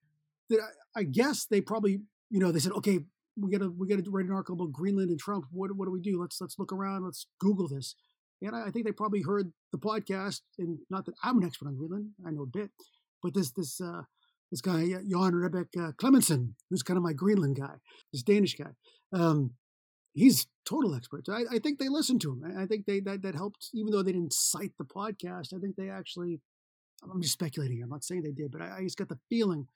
[0.49, 0.61] That
[0.97, 2.01] I, I guess they probably
[2.31, 3.01] you know they said okay
[3.37, 5.47] we gotta we gotta write an article about Greenland and Trump.
[5.53, 6.21] What what do we do?
[6.21, 7.05] Let's let's look around.
[7.05, 7.95] Let's Google this.
[8.43, 11.69] And I, I think they probably heard the podcast, and not that I'm an expert
[11.69, 12.71] on Greenland, I know a bit,
[13.23, 14.03] but this this uh,
[14.51, 15.93] this guy Jon Rahbek uh,
[16.69, 17.75] who's kind of my Greenland guy,
[18.13, 18.71] this Danish guy.
[19.13, 19.53] Um,
[20.13, 21.25] he's total expert.
[21.29, 22.57] I, I, think they listened to him.
[22.59, 25.55] I think they that, that helped, even though they didn't cite the podcast.
[25.55, 26.41] I think they actually.
[27.03, 27.83] I'm just speculating.
[27.83, 29.69] I'm not saying they did, but I, I just got the feeling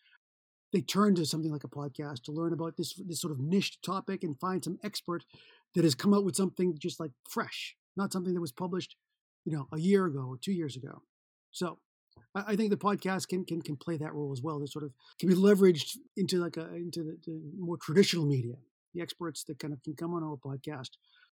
[0.75, 3.79] they turned to something like a podcast to learn about this this sort of niche
[3.81, 5.25] topic and find some expert
[5.75, 8.97] that has come out with something just like fresh not something that was published,
[9.45, 11.03] you know, a year ago or two years ago.
[11.51, 11.79] So
[12.35, 14.59] I, think the podcast can, can can play that role as well.
[14.59, 18.55] That sort of can be leveraged into like a into the, the more traditional media.
[18.95, 20.91] The experts that kind of can come on our podcast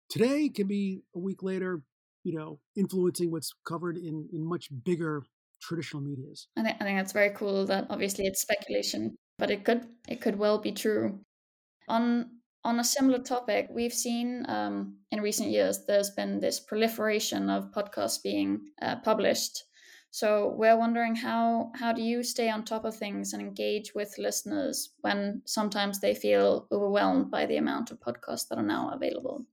[0.10, 1.82] today can be a week later,
[2.24, 5.24] you know, influencing what's covered in in much bigger
[5.62, 6.48] traditional medias.
[6.58, 7.66] I think, I think that's very cool.
[7.66, 11.20] That obviously it's speculation, but it could it could well be true.
[11.88, 12.30] On
[12.64, 17.72] on a similar topic, we've seen um, in recent years there's been this proliferation of
[17.72, 19.64] podcasts being uh, published.
[20.16, 24.18] So we're wondering how how do you stay on top of things and engage with
[24.18, 29.46] listeners when sometimes they feel overwhelmed by the amount of podcasts that are now available?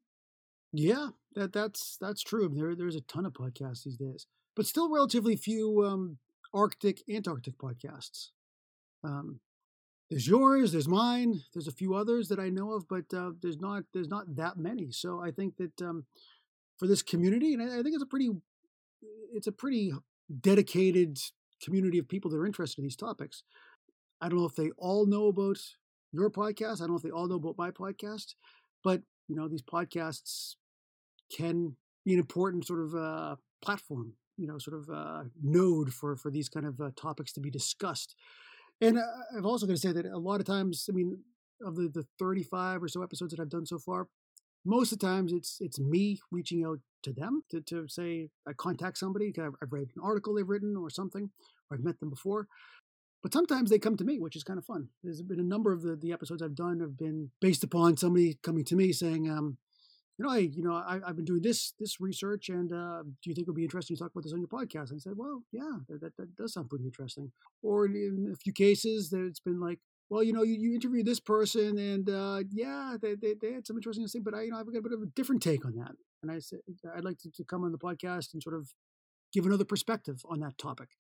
[0.73, 2.49] Yeah, that that's that's true.
[2.49, 6.19] There there's a ton of podcasts these days, but still relatively few um,
[6.55, 8.29] Arctic Antarctic podcasts.
[9.03, 9.41] Um,
[10.11, 13.59] there's yours, there's mine, there's a few others that I know of, but uh, there's
[13.59, 14.93] not there's not that many.
[14.93, 16.05] So I think that um,
[16.79, 18.31] for this community, and I, I think it's a pretty
[19.35, 19.93] it's a pretty
[20.41, 21.19] dedicated
[21.63, 23.43] community of people that are interested in these topics.
[24.21, 25.59] I don't know if they all know about
[26.13, 26.77] your podcast.
[26.77, 28.35] I don't know if they all know about my podcast,
[28.85, 30.55] but you know these podcasts
[31.37, 36.17] can be an important sort of uh, platform, you know, sort of uh, node for
[36.17, 38.15] for these kind of uh, topics to be discussed.
[38.81, 38.99] And
[39.37, 41.19] I've also got to say that a lot of times, I mean,
[41.65, 44.09] of the, the 35 or so episodes that I've done so far,
[44.65, 48.53] most of the times it's it's me reaching out to them to, to say I
[48.53, 49.33] contact somebody.
[49.39, 51.31] I've, I've read an article they've written or something,
[51.71, 52.47] or I've met them before.
[53.23, 54.89] but sometimes they come to me, which is kind of fun.
[55.03, 58.39] There's been a number of the, the episodes I've done have been based upon somebody
[58.43, 59.59] coming to me saying, um,
[60.19, 63.31] you know, I, you know, I, have been doing this this research, and uh, do
[63.31, 64.91] you think it would be interesting to talk about this on your podcast?
[64.91, 67.33] And I said, well, yeah, that, that, that does sound pretty interesting.
[67.63, 69.81] Or in a few cases, it's been like,
[70.13, 73.67] well, you know, you, you interviewed this person, and uh, yeah, they, they, they had
[73.67, 75.65] some interesting things, but I, you know, I've got a bit of a different take
[75.65, 75.93] on that.
[76.23, 76.59] And I said,
[76.95, 78.75] I'd like to, to come on the podcast and sort of
[79.33, 80.91] give another perspective on that topic,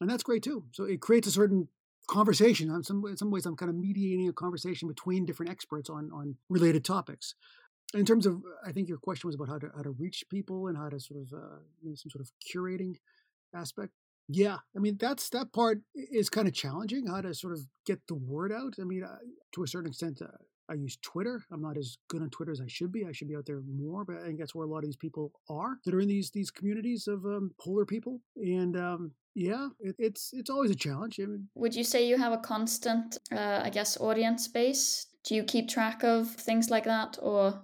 [0.00, 0.66] and that's great too.
[0.70, 1.66] So it creates a certain
[2.06, 2.70] conversation.
[2.70, 6.12] In some in some ways, I'm kind of mediating a conversation between different experts on
[6.12, 7.34] on related topics
[7.94, 10.68] in terms of, I think your question was about how to how to reach people
[10.68, 11.58] and how to sort of uh,
[11.96, 12.94] some sort of curating
[13.52, 13.92] aspect.
[14.32, 17.06] Yeah, I mean that's that part is kind of challenging.
[17.06, 18.74] How to sort of get the word out.
[18.80, 19.04] I mean,
[19.52, 20.28] to a certain extent, uh,
[20.70, 21.42] I use Twitter.
[21.50, 23.04] I'm not as good on Twitter as I should be.
[23.04, 24.96] I should be out there more, but I think that's where a lot of these
[24.96, 28.20] people are that are in these these communities of um, polar people.
[28.36, 31.18] And um, yeah, it, it's it's always a challenge.
[31.20, 35.06] I mean, Would you say you have a constant, uh, I guess, audience base?
[35.24, 37.60] Do you keep track of things like that, or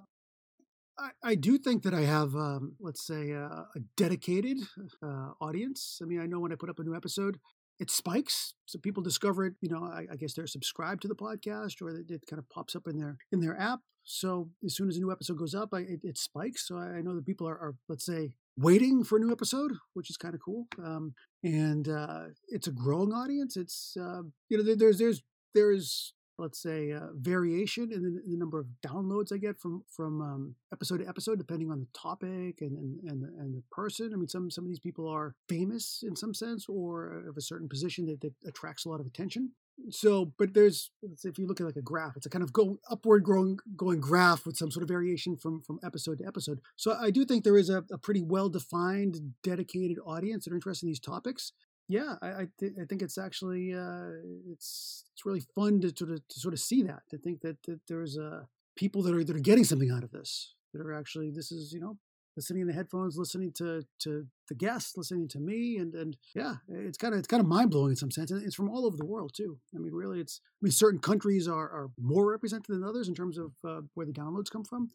[0.98, 4.58] I, I do think that I have, um, let's say, uh, a dedicated
[5.02, 6.00] uh, audience.
[6.02, 7.38] I mean, I know when I put up a new episode,
[7.78, 9.54] it spikes, so people discover it.
[9.60, 12.48] You know, I, I guess they're subscribed to the podcast, or it, it, kind of
[12.48, 13.80] pops up in their in their app.
[14.02, 16.66] So as soon as a new episode goes up, I, it, it, spikes.
[16.66, 20.08] So I know that people are, are, let's say, waiting for a new episode, which
[20.08, 20.68] is kind of cool.
[20.82, 23.56] Um, and uh, it's a growing audience.
[23.56, 25.22] It's uh, you know, there, there's there's
[25.54, 30.20] there's let's say uh, variation in the, the, number of downloads I get from from
[30.20, 34.12] um, episode to episode, depending on the topic and and and the, and the, person.
[34.12, 37.40] I mean, some some of these people are famous in some sense or of a
[37.40, 39.52] certain position that, that attracts a lot of attention.
[39.90, 40.90] So, but there's
[41.22, 44.00] if you look at like a graph, it's a kind of go upward growing going
[44.00, 46.60] graph with some sort of variation from from episode to episode.
[46.76, 50.56] So I do think there is a, a pretty well defined, dedicated audience that are
[50.56, 51.52] interested in these topics
[51.88, 54.10] yeah, I I, th- I, think it's actually uh,
[54.50, 57.62] it's it's really fun to sort of to sort of see that to think that,
[57.64, 58.42] that there's uh,
[58.76, 61.72] people that are that are getting something out of this that are actually this is
[61.72, 61.96] you know
[62.36, 66.56] listening in the headphones, listening to to the guests, listening to me, and and yeah,
[66.68, 68.84] it's kind of it's kind of mind blowing in some sense, and it's from all
[68.86, 69.58] over the world too.
[69.74, 73.14] I mean, really, it's I mean, certain countries are are more represented than others in
[73.14, 74.90] terms of uh, where the downloads come from.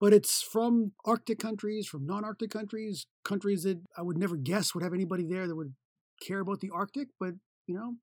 [0.00, 4.84] But it's from Arctic countries, from non-Arctic countries, countries that I would never guess would
[4.84, 5.74] have anybody there that would
[6.20, 7.34] care about the Arctic, but
[7.66, 7.94] you know,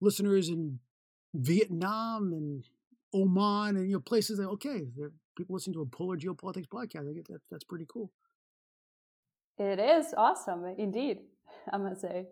[0.00, 0.80] listeners in
[1.34, 2.64] Vietnam and
[3.14, 4.82] Oman and you know places that okay,
[5.36, 7.08] people listening to a polar geopolitics podcast.
[7.08, 8.10] I get that that's pretty cool.
[9.58, 11.18] It is awesome, indeed.
[11.72, 12.26] I must say.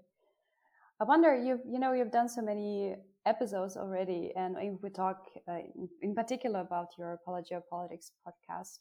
[1.01, 5.59] I wonder you you know you've done so many episodes already, and we talk uh,
[6.03, 8.79] in particular about your Polar Geopolitics podcast.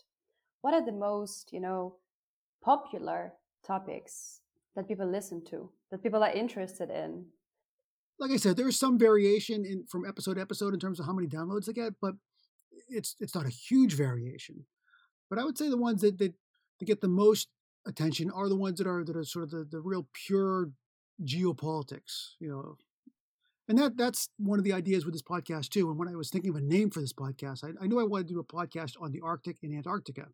[0.62, 1.96] What are the most you know
[2.64, 3.34] popular
[3.66, 4.42] topics
[4.76, 7.26] that people listen to, that people are interested in.
[8.20, 11.14] Like I said, there's some variation in from episode to episode in terms of how
[11.14, 12.16] many downloads they get, but
[12.88, 14.66] it's it's not a huge variation.
[15.30, 16.34] But I would say the ones that that,
[16.80, 17.50] that get the most
[17.88, 20.70] attention are the ones that are that are sort of the, the real pure
[21.24, 22.78] geopolitics, you know.
[23.68, 25.90] And that that's one of the ideas with this podcast too.
[25.90, 28.04] And when I was thinking of a name for this podcast, I, I knew I
[28.04, 30.28] wanted to do a podcast on the Arctic and Antarctica,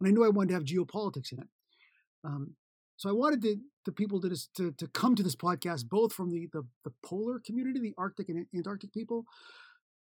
[0.00, 1.48] and I knew I wanted to have geopolitics in it.
[2.24, 2.54] Um,
[3.02, 6.46] so I wanted the, people to, to, to come to this podcast, both from the,
[6.52, 9.24] the, the polar community, the Arctic and Antarctic people,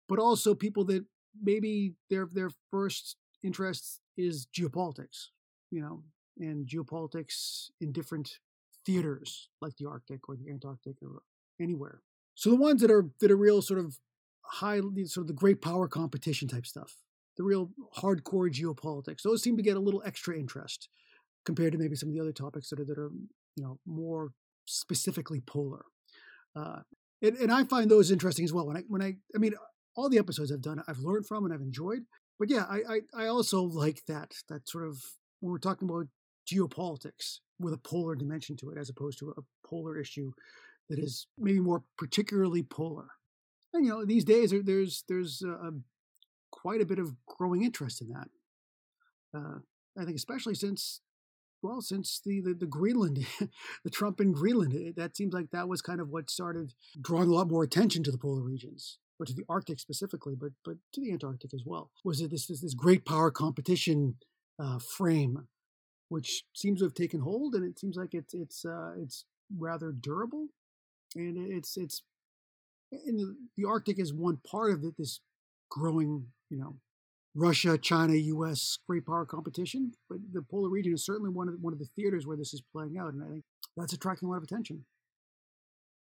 [0.07, 1.03] but also people that
[1.41, 5.29] maybe their their first interest is geopolitics,
[5.71, 6.03] you know,
[6.37, 8.37] and geopolitics in different
[8.85, 11.23] theaters like the Arctic or the Antarctic or
[11.59, 12.01] anywhere.
[12.35, 13.97] So the ones that are that are real sort of
[14.41, 16.97] high, sort of the great power competition type stuff,
[17.35, 20.87] the real hardcore geopolitics, those seem to get a little extra interest
[21.45, 23.11] compared to maybe some of the other topics that are that are
[23.55, 24.31] you know more
[24.65, 25.85] specifically polar.
[26.55, 26.79] Uh,
[27.21, 28.67] and, and I find those interesting as well.
[28.67, 29.53] When I when I I mean
[29.95, 32.05] all the episodes I've done, I've learned from and I've enjoyed.
[32.39, 34.97] But yeah, I I, I also like that that sort of
[35.39, 36.07] when we're talking about
[36.51, 40.31] geopolitics with a polar dimension to it, as opposed to a polar issue
[40.89, 43.07] that is maybe more particularly polar.
[43.73, 45.43] And you know, these days there's there's
[46.51, 48.27] quite a bit of growing interest in that.
[49.35, 49.59] Uh,
[49.99, 51.01] I think especially since
[51.65, 53.25] well since the the, the Greenland,
[53.83, 54.73] the Trump in Greenland.
[54.73, 58.03] It, that seems like that was kind of what started drawing a lot more attention
[58.03, 61.63] to the polar regions or to the Arctic specifically, but but to the Antarctic as
[61.65, 61.91] well.
[62.03, 64.15] Was it this this, this great power competition
[64.59, 65.47] uh, frame,
[66.09, 69.25] which seems to have taken hold, and it seems like it's it's uh, it's
[69.57, 70.47] rather durable,
[71.15, 72.03] and it's it's
[72.91, 75.19] and the, the Arctic is one part of it, this
[75.69, 76.75] growing you know
[77.35, 78.77] Russia, China, U.S.
[78.87, 79.91] great power competition.
[80.09, 82.53] But the polar region is certainly one of the, one of the theaters where this
[82.53, 83.43] is playing out, and I think
[83.75, 84.85] that's attracting a lot of attention.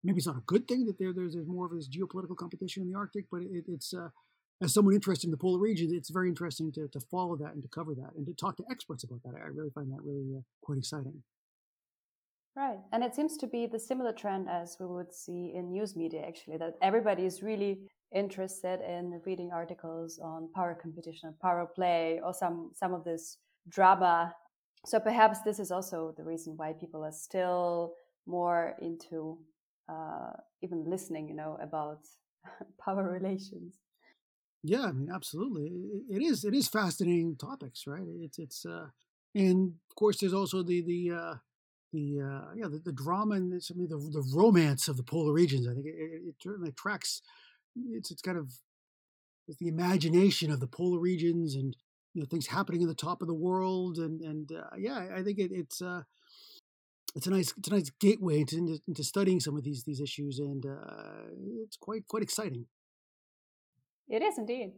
[0.03, 2.83] maybe it's not a good thing that there, there's, there's more of this geopolitical competition
[2.83, 4.09] in the Arctic, but it, it's uh,
[4.61, 7.63] as someone interested in the polar region, it's very interesting to, to follow that and
[7.63, 9.33] to cover that and to talk to experts about that.
[9.35, 11.23] I really find that really uh, quite exciting.
[12.55, 12.77] Right.
[12.93, 16.21] And it seems to be the similar trend as we would see in news media,
[16.25, 17.79] actually, that everybody is really
[18.15, 23.37] interested in reading articles on power competition, or power play, or some, some of this
[23.69, 24.33] drama.
[24.85, 27.93] So perhaps this is also the reason why people are still
[28.25, 29.37] more into
[29.89, 30.31] uh,
[30.63, 31.99] even listening, you know, about
[32.83, 33.75] power relations.
[34.63, 35.69] Yeah, I mean, absolutely.
[36.09, 36.43] It is.
[36.43, 38.01] It is fascinating topics, right?
[38.21, 38.87] It's it's uh,
[39.35, 41.35] and of course, there's also the the uh,
[41.93, 45.33] the uh, yeah the, the drama and I mean, the the romance of the polar
[45.33, 45.67] regions.
[45.67, 45.93] I think it,
[46.29, 47.21] it certainly attracts.
[47.91, 48.51] It's it's kind of
[49.47, 51.75] it's the imagination of the polar regions and
[52.13, 55.21] you know things happening in the top of the world and and uh, yeah, I
[55.23, 56.03] think it, it's uh,
[57.15, 60.39] it's a nice it's a nice gateway into, into studying some of these these issues
[60.39, 61.29] and uh,
[61.63, 62.65] it's quite quite exciting.
[64.07, 64.73] It is indeed.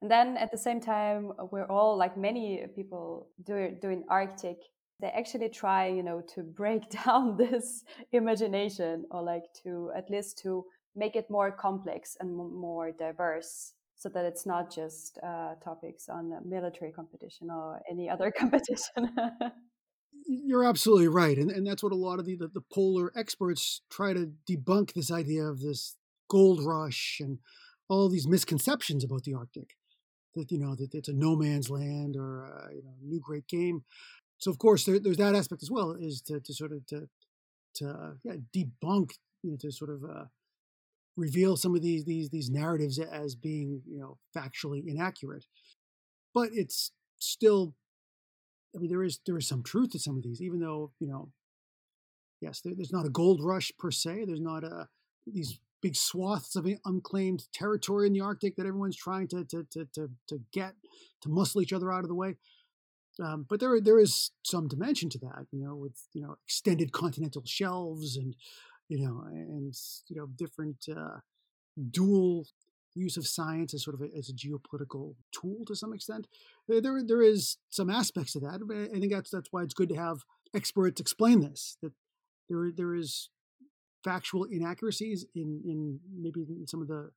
[0.00, 4.58] And then at the same time, we're all like many people do, doing Arctic.
[5.00, 10.38] They actually try, you know, to break down this imagination or like to at least
[10.42, 10.64] to
[10.96, 16.32] make it more complex and more diverse so that it's not just uh, topics on
[16.48, 19.10] military competition or any other competition.
[20.26, 21.36] You're absolutely right.
[21.36, 24.92] And, and that's what a lot of the, the, the polar experts try to debunk
[24.92, 25.96] this idea of this
[26.28, 27.38] gold rush and
[27.88, 29.74] all these misconceptions about the Arctic.
[30.34, 33.48] That you know that it's a no man's land or a, you know new great
[33.48, 33.82] game.
[34.36, 37.08] So of course there, there's that aspect as well is to, to sort of to
[37.76, 39.12] to uh, yeah, debunk
[39.42, 40.24] you know to sort of uh,
[41.18, 45.44] reveal some of these these these narratives as being you know factually inaccurate.
[46.32, 47.74] But it's still,
[48.74, 51.08] I mean, there is there is some truth to some of these, even though you
[51.08, 51.30] know,
[52.40, 54.24] yes, there, there's not a gold rush per se.
[54.26, 54.88] There's not a
[55.26, 59.86] these big swaths of unclaimed territory in the Arctic that everyone's trying to to to
[59.94, 60.74] to, to get
[61.22, 62.36] to muscle each other out of the way.
[63.20, 66.92] Um, but there there is some dimension to that, you know, with you know extended
[66.92, 68.36] continental shelves and
[68.88, 69.74] you know and
[70.08, 71.18] you know different uh,
[71.90, 72.46] dual
[72.94, 76.26] use of science as sort of a, as a geopolitical tool to some extent.
[76.66, 78.90] There, there there is some aspects of that.
[78.94, 80.18] I think that's that's why it's good to have
[80.54, 81.76] experts explain this.
[81.82, 81.92] That
[82.48, 83.30] there there is
[84.04, 87.10] factual inaccuracies in in maybe in some of the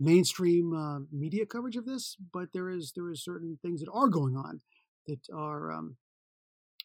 [0.00, 4.08] mainstream uh, media coverage of this, but there is there is certain things that are
[4.08, 4.60] going on
[5.06, 5.96] that are um,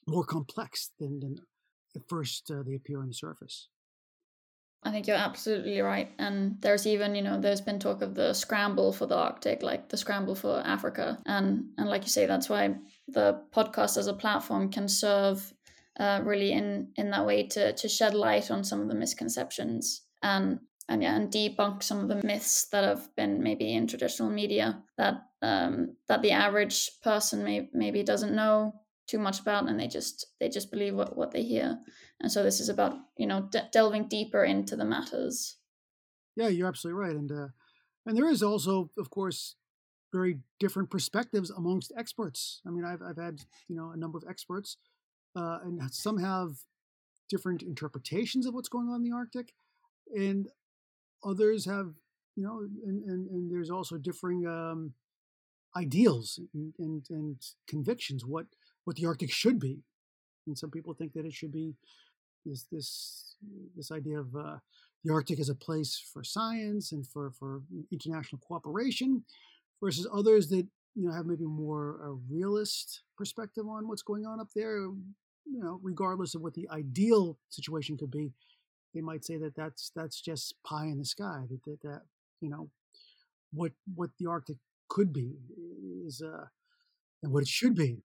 [0.08, 1.38] more complex than, than
[1.96, 3.70] at first uh, they appear on the surface.
[4.88, 6.10] I think you're absolutely right.
[6.18, 9.90] And there's even, you know, there's been talk of the scramble for the Arctic, like
[9.90, 11.18] the scramble for Africa.
[11.26, 12.74] And and like you say, that's why
[13.10, 15.54] the podcast as a platform can serve
[16.00, 20.04] uh, really in in that way to to shed light on some of the misconceptions
[20.24, 24.30] and and yeah and debunk some of the myths that have been maybe in traditional
[24.30, 28.74] media that um, that the average person may, maybe doesn't know
[29.08, 31.80] too much about and they just they just believe what, what they hear.
[32.20, 35.58] And so this is about you know de- delving deeper into the matters.
[36.36, 37.48] Yeah you're absolutely right and uh,
[38.06, 39.56] and there is also of course
[40.14, 42.62] very different perspectives amongst experts.
[42.66, 44.78] I mean i've, I've had you know a number of experts
[45.38, 46.58] uh, and some have
[47.30, 49.54] different interpretations of what's going on in the Arctic,
[50.16, 50.48] and
[51.24, 51.94] others have,
[52.36, 54.94] you know, and, and, and there's also differing um,
[55.76, 57.38] ideals and, and, and
[57.68, 58.48] convictions what
[58.88, 59.84] what the Arctic should be,
[60.48, 61.76] and some people think that it should be
[62.46, 63.36] this this
[63.76, 64.58] this idea of uh,
[65.04, 67.62] the Arctic as a place for science and for for
[67.92, 69.24] international cooperation,
[69.84, 70.66] versus others that
[70.96, 74.88] you know have maybe more a realist perspective on what's going on up there
[75.50, 78.32] you know, regardless of what the ideal situation could be,
[78.94, 81.44] they might say that that's that's just pie in the sky.
[81.50, 82.02] That that, that
[82.42, 82.70] you know,
[83.54, 84.58] what what the Arctic
[84.90, 85.34] could be
[86.06, 86.46] is uh,
[87.24, 88.02] and what it should be.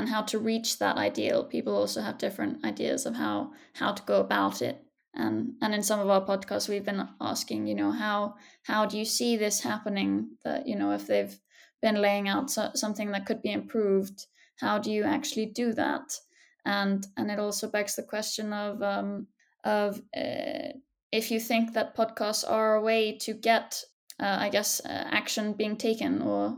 [0.00, 1.44] And how to reach that ideal.
[1.44, 4.82] People also have different ideas of how how to go about it.
[5.14, 8.96] And and in some of our podcasts, we've been asking, you know, how how do
[8.96, 10.38] you see this happening?
[10.44, 11.38] That you know, if they've
[11.82, 14.26] been laying out so, something that could be improved,
[14.60, 16.20] how do you actually do that?
[16.64, 19.26] and and it also begs the question of um,
[19.64, 20.72] of uh,
[21.12, 23.82] if you think that podcasts are a way to get,
[24.20, 26.56] uh, I guess, uh, action being taken or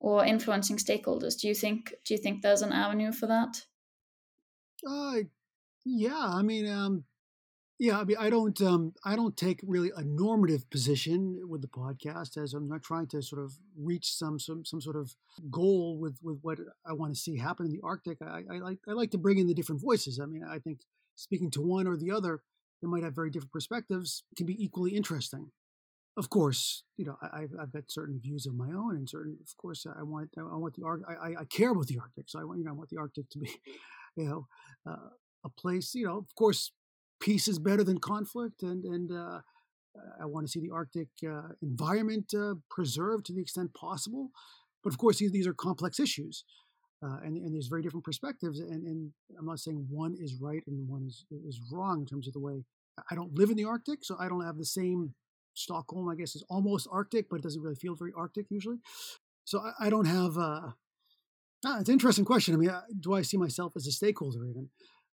[0.00, 1.38] or influencing stakeholders.
[1.38, 3.62] Do you think do you think there's an avenue for that?
[4.88, 5.16] Uh,
[5.84, 6.30] yeah.
[6.32, 7.04] I mean, um,
[7.80, 11.68] yeah, I mean, I don't, um, I don't take really a normative position with the
[11.68, 15.14] podcast, as I'm not trying to sort of reach some some some sort of
[15.48, 18.18] goal with with what I want to see happen in the Arctic.
[18.20, 20.18] I, I like I like to bring in the different voices.
[20.20, 20.80] I mean, I think
[21.14, 22.42] speaking to one or the other
[22.82, 25.50] they might have very different perspectives can be equally interesting.
[26.18, 29.38] Of course, you know, I, have I've got certain views of my own, and certain,
[29.40, 31.06] of course, I want I want the Arctic.
[31.08, 33.30] I, I care about the Arctic, so I want you know I want the Arctic
[33.30, 33.48] to be,
[34.16, 34.48] you know,
[34.84, 35.10] uh,
[35.44, 35.94] a place.
[35.94, 36.72] You know, of course,
[37.20, 39.42] peace is better than conflict, and and uh,
[40.20, 44.30] I want to see the Arctic uh, environment uh, preserved to the extent possible.
[44.82, 46.44] But of course, these, these are complex issues.
[47.00, 48.58] Uh, and, and there's very different perspectives.
[48.58, 52.26] And, and I'm not saying one is right and one is, is wrong in terms
[52.26, 52.64] of the way
[53.08, 55.14] I don't live in the Arctic, so I don't have the same
[55.58, 58.78] Stockholm, I guess, is almost Arctic, but it doesn't really feel very Arctic usually.
[59.44, 60.36] So I, I don't have.
[60.36, 60.70] Uh,
[61.64, 62.54] ah, it's an interesting question.
[62.54, 64.68] I mean, uh, do I see myself as a stakeholder even?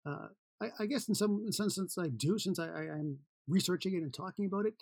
[0.06, 0.28] Uh,
[0.60, 3.18] I, I, guess in some in some sense I do, since I, I, am
[3.48, 4.74] researching it and talking about it.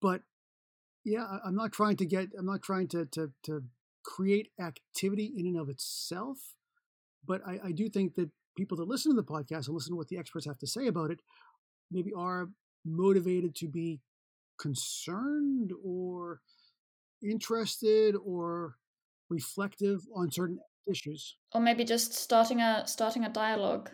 [0.00, 0.22] But
[1.04, 2.28] yeah, I, I'm not trying to get.
[2.38, 3.64] I'm not trying to to to
[4.04, 6.38] create activity in and of itself.
[7.24, 9.96] But I, I do think that people that listen to the podcast and listen to
[9.96, 11.20] what the experts have to say about it
[11.90, 12.48] maybe are
[12.84, 14.00] motivated to be
[14.62, 16.40] concerned or
[17.22, 18.76] interested or
[19.28, 21.36] reflective on certain issues.
[21.54, 23.90] Or maybe just starting a starting a dialogue.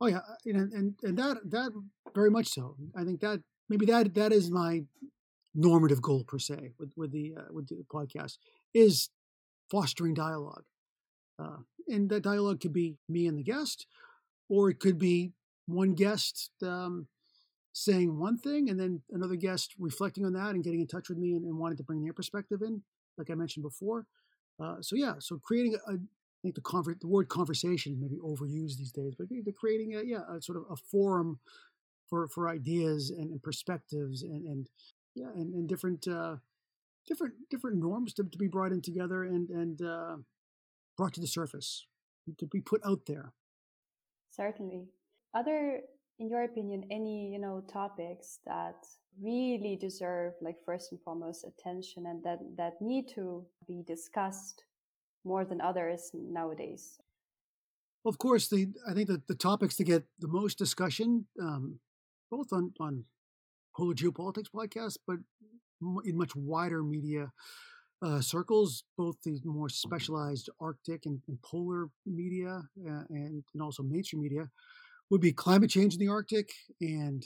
[0.00, 1.70] Oh yeah and and, and that that
[2.14, 2.76] very much so.
[2.96, 4.82] I think that maybe that that is my
[5.54, 8.38] normative goal per se with with the uh, with the podcast
[8.74, 9.10] is
[9.70, 10.64] fostering dialogue.
[11.38, 13.86] Uh, and that dialogue could be me and the guest,
[14.48, 15.32] or it could be
[15.66, 17.06] one guest um,
[17.72, 21.18] saying one thing and then another guest reflecting on that and getting in touch with
[21.18, 22.82] me and, and wanting to bring their perspective in,
[23.16, 24.06] like I mentioned before.
[24.60, 25.96] Uh, so yeah, so creating a, I
[26.42, 30.22] think the conver- the word conversation maybe overused these days, but the creating a yeah
[30.28, 31.38] a sort of a forum
[32.10, 34.68] for for ideas and, and perspectives and and
[35.14, 36.36] yeah and, and different uh,
[37.06, 40.16] different different norms to, to be brought in together and and uh,
[40.96, 41.86] brought to the surface
[42.38, 43.32] to be put out there
[44.30, 44.84] certainly
[45.34, 45.80] other
[46.22, 48.86] in your opinion any you know topics that
[49.20, 54.64] really deserve like first and foremost attention and that that need to be discussed
[55.24, 56.98] more than others nowadays?
[58.02, 61.80] Well, of course the i think that the topics to get the most discussion um,
[62.30, 63.04] both on on
[63.76, 65.18] polar geopolitics podcast but
[66.04, 67.32] in much wider media
[68.02, 73.82] uh, circles, both the more specialized Arctic and, and polar media uh, and, and also
[73.82, 74.50] mainstream media,
[75.12, 77.22] would be climate change in the Arctic and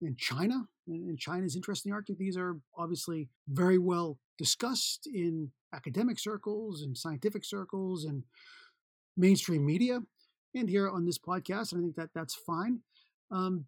[0.00, 2.16] in China and, China's interest in the Arctic.
[2.16, 8.22] These are obviously very well discussed in academic circles and scientific circles and
[9.16, 9.98] mainstream media
[10.54, 11.72] and here on this podcast.
[11.72, 12.78] And I think that that's fine.
[13.32, 13.64] Um,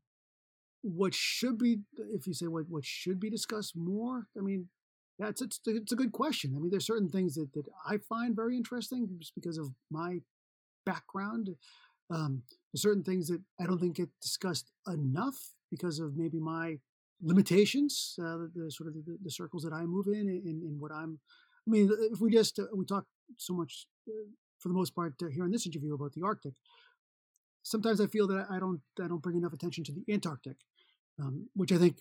[0.82, 1.78] what should be
[2.14, 4.68] if you say what what should be discussed more i mean
[5.18, 8.36] that's it's it's, a good question i mean there's certain things that, that i find
[8.36, 10.20] very interesting just because of my
[10.86, 11.50] background
[12.10, 12.42] um,
[12.74, 15.36] certain things that i don't think get discussed enough
[15.70, 16.78] because of maybe my
[17.22, 20.92] limitations uh, the, the, sort of the, the, circles that i move in and, what
[20.92, 21.18] i'm
[21.66, 23.04] i mean if we just uh, we talk
[23.36, 24.12] so much uh,
[24.58, 26.54] for the most part uh, here in this interview about the arctic
[27.68, 30.56] sometimes I feel that I don't I don't bring enough attention to the Antarctic,
[31.20, 31.98] um, which I think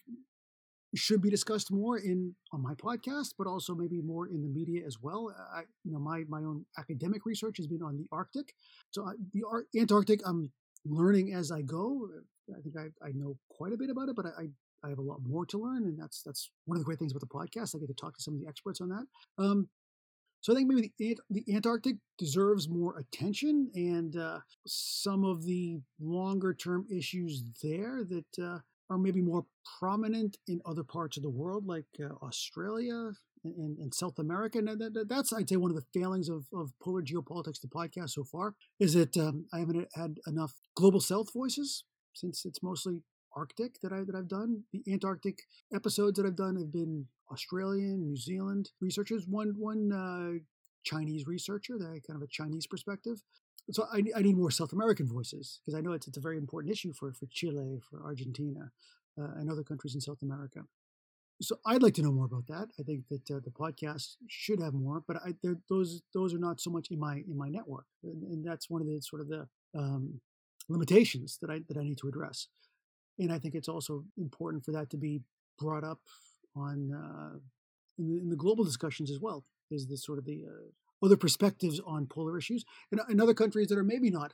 [0.95, 4.85] should be discussed more in on my podcast, but also maybe more in the media
[4.85, 5.33] as well.
[5.53, 8.53] I, you know, my my own academic research has been on the Arctic,
[8.91, 10.51] so I, the Ar- Antarctic I'm
[10.85, 12.07] learning as I go.
[12.55, 14.47] I think I, I know quite a bit about it, but I,
[14.83, 17.11] I have a lot more to learn, and that's that's one of the great things
[17.11, 17.75] about the podcast.
[17.75, 19.05] I get to talk to some of the experts on that.
[19.37, 19.69] Um,
[20.41, 25.81] so I think maybe the, the Antarctic deserves more attention, and uh, some of the
[25.99, 28.59] longer term issues there that uh,
[28.89, 29.45] are maybe more
[29.79, 33.11] prominent in other parts of the world, like uh, Australia
[33.43, 34.59] and, and, South America.
[34.59, 38.11] And that, that's, I'd say, one of the failings of, of Polar Geopolitics, the podcast
[38.11, 41.83] so far, is that um, I haven't had enough global South voices
[42.13, 43.03] since it's mostly
[43.35, 44.63] Arctic that I that I've done.
[44.73, 45.39] The Antarctic
[45.73, 49.25] episodes that I've done have been Australian, New Zealand researchers.
[49.27, 50.39] One one uh,
[50.83, 53.21] Chinese researcher, that kind of a Chinese perspective.
[53.71, 56.37] So I, I need more South American voices because I know it's it's a very
[56.37, 58.71] important issue for for Chile, for Argentina,
[59.19, 60.61] uh, and other countries in South America.
[61.39, 62.69] So I'd like to know more about that.
[62.79, 65.35] I think that uh, the podcast should have more, but I,
[65.69, 68.81] those those are not so much in my in my network, and, and that's one
[68.81, 70.21] of the sort of the um,
[70.69, 72.47] limitations that I that I need to address
[73.19, 75.21] and I think it's also important for that to be
[75.59, 75.99] brought up
[76.55, 77.37] on uh,
[77.97, 79.43] in, the, in, the, global discussions as well.
[79.71, 80.69] Is this sort of the uh,
[81.03, 84.33] other perspectives on polar issues and in other countries that are maybe not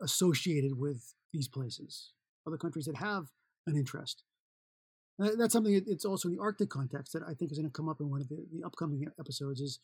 [0.00, 2.12] associated with these places,
[2.46, 3.26] other countries that have
[3.66, 4.24] an interest.
[5.18, 5.74] that's something.
[5.86, 8.08] It's also in the Arctic context that I think is going to come up in
[8.08, 9.60] one of the, the upcoming episodes.
[9.60, 9.78] Is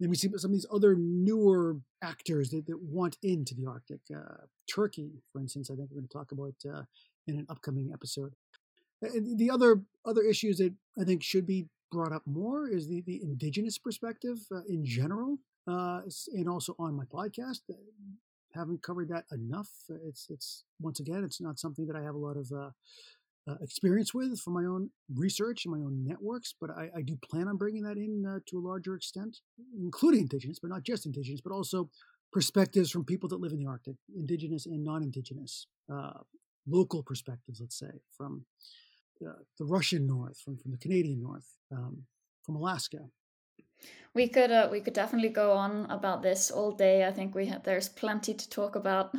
[0.00, 4.00] then we see some of these other newer actors that, that want into the Arctic.
[4.14, 6.82] Uh, Turkey, for instance, I think we're going to talk about uh,
[7.26, 8.34] in an upcoming episode.
[9.02, 13.02] And the other other issues that I think should be brought up more is the
[13.02, 17.60] the indigenous perspective uh, in general, uh, and also on my podcast.
[17.70, 17.76] Uh,
[18.54, 19.70] haven't covered that enough.
[20.06, 22.70] It's it's once again, it's not something that I have a lot of uh,
[23.50, 27.16] uh, experience with for my own research and my own networks, but I, I do
[27.16, 29.38] plan on bringing that in to a larger extent,
[29.78, 31.90] including indigenous, but not just indigenous, but also
[32.32, 35.66] perspectives from people that live in the Arctic, indigenous and non-indigenous,
[36.66, 38.44] local perspectives, let's say, from
[39.26, 42.04] uh, the Russian North, from, from the Canadian North, um,
[42.44, 42.98] from Alaska.
[44.14, 47.06] We could uh, we could definitely go on about this all day.
[47.06, 49.14] I think we have, there's plenty to talk about,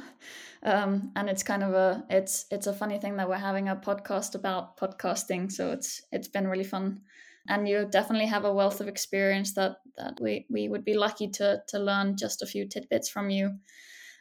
[0.63, 3.75] um, and it's kind of a it's it's a funny thing that we're having a
[3.75, 5.51] podcast about podcasting.
[5.51, 7.01] So it's it's been really fun,
[7.47, 11.29] and you definitely have a wealth of experience that that we we would be lucky
[11.29, 13.59] to to learn just a few tidbits from you.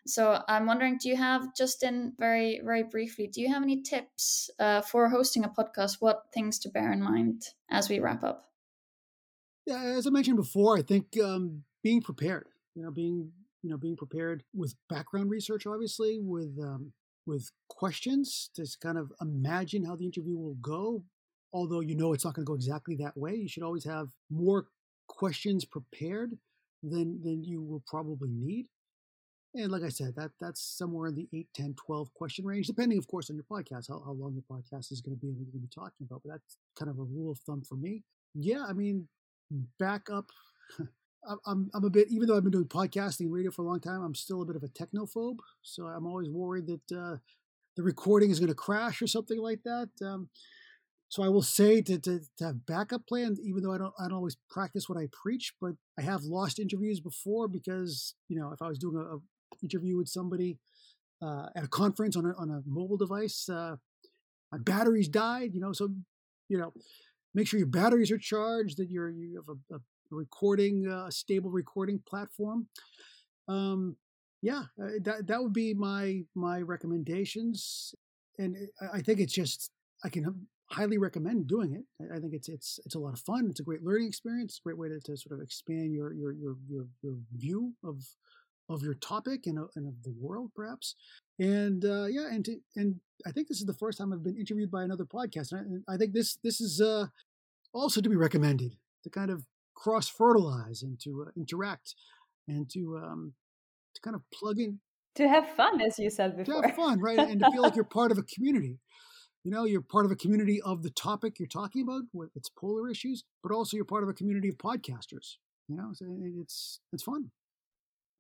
[0.09, 3.82] So I'm wondering, do you have just in very very briefly, do you have any
[3.82, 5.96] tips uh, for hosting a podcast?
[6.00, 8.50] What things to bear in mind as we wrap up?
[9.66, 13.30] Yeah, as I mentioned before, I think um, being prepared, you know, being
[13.62, 16.92] you know being prepared with background research, obviously, with um,
[17.26, 21.04] with questions to kind of imagine how the interview will go.
[21.52, 24.09] Although you know it's not going to go exactly that way, you should always have
[24.30, 24.68] more
[25.06, 26.38] questions prepared
[26.82, 28.68] than than you will probably need.
[29.59, 32.96] And like I said, that that's somewhere in the 8, 10, 12 question range, depending,
[32.96, 35.36] of course, on your podcast, how, how long your podcast is going to be and
[35.36, 36.22] what you're going to be talking about.
[36.24, 38.04] But that's kind of a rule of thumb for me.
[38.34, 39.09] Yeah, I mean,
[39.80, 40.26] back up.
[41.46, 44.02] I'm, I'm a bit, even though I've been doing podcasting radio for a long time,
[44.02, 45.38] I'm still a bit of a technophobe.
[45.62, 47.16] So I'm always worried that uh,
[47.76, 49.90] the recording is going to crash or something like that.
[50.00, 50.28] Um,
[51.09, 54.04] so I will say to, to, to, have backup plans, even though I don't, I
[54.04, 58.52] don't always practice what I preach, but I have lost interviews before because, you know,
[58.52, 59.16] if I was doing a
[59.62, 60.59] interview with somebody
[61.22, 63.76] uh, at a conference on a, on a mobile device, uh,
[64.53, 65.88] my batteries died, you know, so,
[66.49, 66.72] you know,
[67.34, 69.78] make sure your batteries are charged, that you're you have a, a
[70.11, 72.66] recording, uh, a uh, stable recording platform.
[73.49, 73.96] Um,
[74.42, 77.94] yeah, uh, that that would be my my recommendations,
[78.38, 78.57] and
[78.92, 79.70] I think it's just
[80.05, 81.84] I can highly recommend doing it.
[82.14, 83.49] I think it's it's it's a lot of fun.
[83.51, 84.53] It's a great learning experience.
[84.53, 87.74] It's a Great way to, to sort of expand your your your your, your view
[87.82, 87.96] of
[88.69, 90.95] of your topic and, and of the world, perhaps.
[91.39, 92.97] And uh, yeah, and to, and
[93.27, 95.53] I think this is the first time I've been interviewed by another podcast.
[95.53, 97.07] And I, I think this this is uh,
[97.73, 99.45] also to be recommended to kind of
[99.75, 101.95] cross fertilize and to uh, interact
[102.47, 103.35] and to um,
[103.95, 104.81] to kind of plug in
[105.19, 106.62] to have fun, as you said before.
[106.62, 108.79] To have fun, right, and to feel like you're part of a community.
[109.45, 112.49] You know, you're part of a community of the topic you're talking about, with its
[112.49, 115.37] polar issues, but also you're part of a community of podcasters.
[115.69, 116.07] You know, so
[116.41, 117.31] it's it's fun.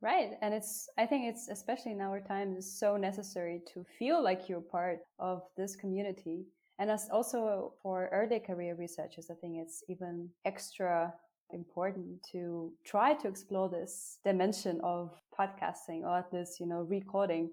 [0.00, 0.32] Right.
[0.42, 4.60] And it's, I think it's, especially in our times, so necessary to feel like you're
[4.60, 6.46] part of this community.
[6.78, 11.12] And as also for early career researchers, I think it's even extra
[11.50, 17.50] important to try to explore this dimension of podcasting or at least, you know, recording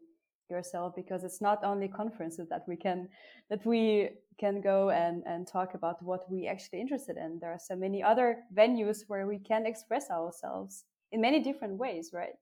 [0.50, 3.10] yourself because it's not only conferences that we can
[3.50, 7.60] that we can go and and talk about what we actually interested in there are
[7.60, 12.36] so many other venues where we can express ourselves in many different ways, right?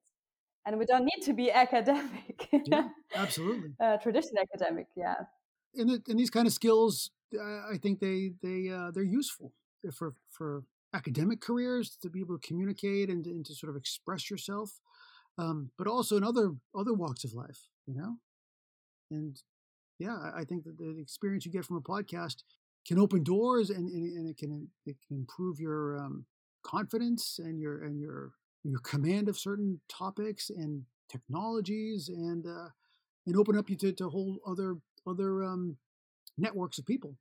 [0.66, 2.50] And we don't need to be academic.
[2.66, 3.72] yeah, absolutely.
[3.84, 5.16] Uh, traditional academic, yeah.
[5.76, 9.54] And, the, and these kind of skills, I think they they uh, they're useful
[9.92, 14.30] for for academic careers to be able to communicate and, and to sort of express
[14.30, 14.80] yourself,
[15.40, 18.18] um, but also in other other walks of life, you know.
[19.10, 19.42] And
[20.00, 22.44] yeah, I think that the experience you get from a podcast
[22.86, 26.26] can open doors and, and, and it can it can improve your um,
[26.64, 28.32] confidence and your and your
[28.64, 32.70] your command of certain topics and technologies and uh,
[33.26, 35.78] and open up you to, to whole other other um,
[36.38, 37.18] networks of people.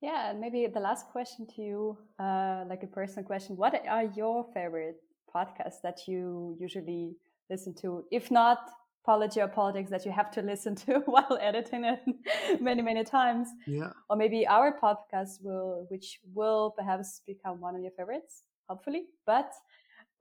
[0.00, 4.04] Yeah and maybe the last question to you uh, like a personal question what are
[4.16, 4.96] your favorite
[5.34, 7.16] podcasts that you usually
[7.50, 8.04] listen to?
[8.10, 8.70] If not
[9.04, 12.00] Polar Geopolitics that you have to listen to while editing it
[12.60, 13.90] many many times yeah.
[14.08, 19.52] or maybe our podcast will which will perhaps become one of your favorites hopefully but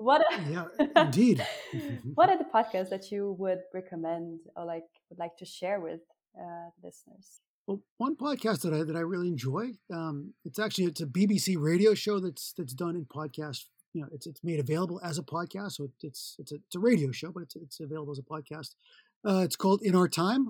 [0.02, 1.46] what yeah indeed.
[2.16, 6.02] what are the podcasts that you would recommend or like would like to share with
[6.40, 7.42] uh, listeners?
[7.68, 11.56] Well one podcast that i that i really enjoy um, it's actually it's a bbc
[11.58, 15.24] radio show that's that's done in podcast you know it's it's made available as a
[15.24, 18.24] podcast so it's it's a, it's a radio show but it's, it's available as a
[18.24, 18.76] podcast.
[19.24, 20.48] Uh, it's called in our time.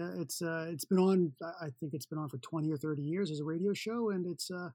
[0.00, 3.02] Uh, it's uh, it's been on i think it's been on for 20 or 30
[3.02, 4.70] years as a radio show and it's uh,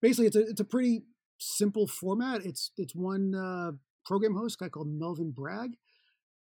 [0.00, 1.02] basically it's a it's a pretty
[1.42, 2.44] simple format.
[2.44, 3.72] It's it's one uh,
[4.04, 5.76] program host, guy called Melvin Bragg,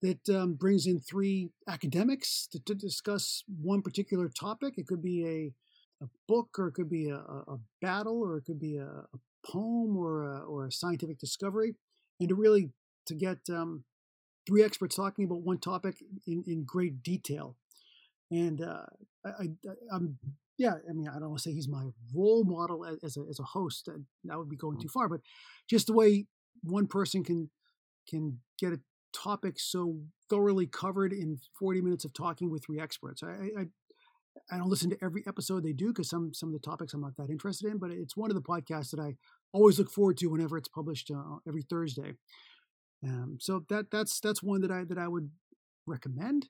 [0.01, 4.75] that um, brings in three academics to, to, discuss one particular topic.
[4.77, 8.45] It could be a, a book, or it could be a, a battle, or it
[8.45, 11.75] could be a, a poem, or a, or a scientific discovery,
[12.19, 12.71] and to really
[13.05, 13.83] to get um,
[14.47, 17.55] three experts talking about one topic in, in great detail.
[18.29, 18.85] And uh,
[19.25, 19.49] I, I,
[19.91, 20.17] I'm
[20.58, 21.86] yeah, I mean, I don't want to say he's my
[22.16, 23.89] role model as a, as a host.
[24.26, 25.08] That would be going too far.
[25.08, 25.22] But
[25.70, 26.26] just the way
[26.64, 27.49] one person can
[28.10, 28.80] can get a
[29.14, 29.99] topic so
[30.30, 33.22] thoroughly covered in 40 minutes of talking with three experts.
[33.22, 33.66] I, I,
[34.51, 37.01] I don't listen to every episode they do because some some of the topics I'm
[37.01, 37.78] not that interested in.
[37.78, 39.16] But it's one of the podcasts that I
[39.53, 42.14] always look forward to whenever it's published uh, every Thursday.
[43.03, 45.30] Um, so that that's that's one that I that I would
[45.86, 46.47] recommend.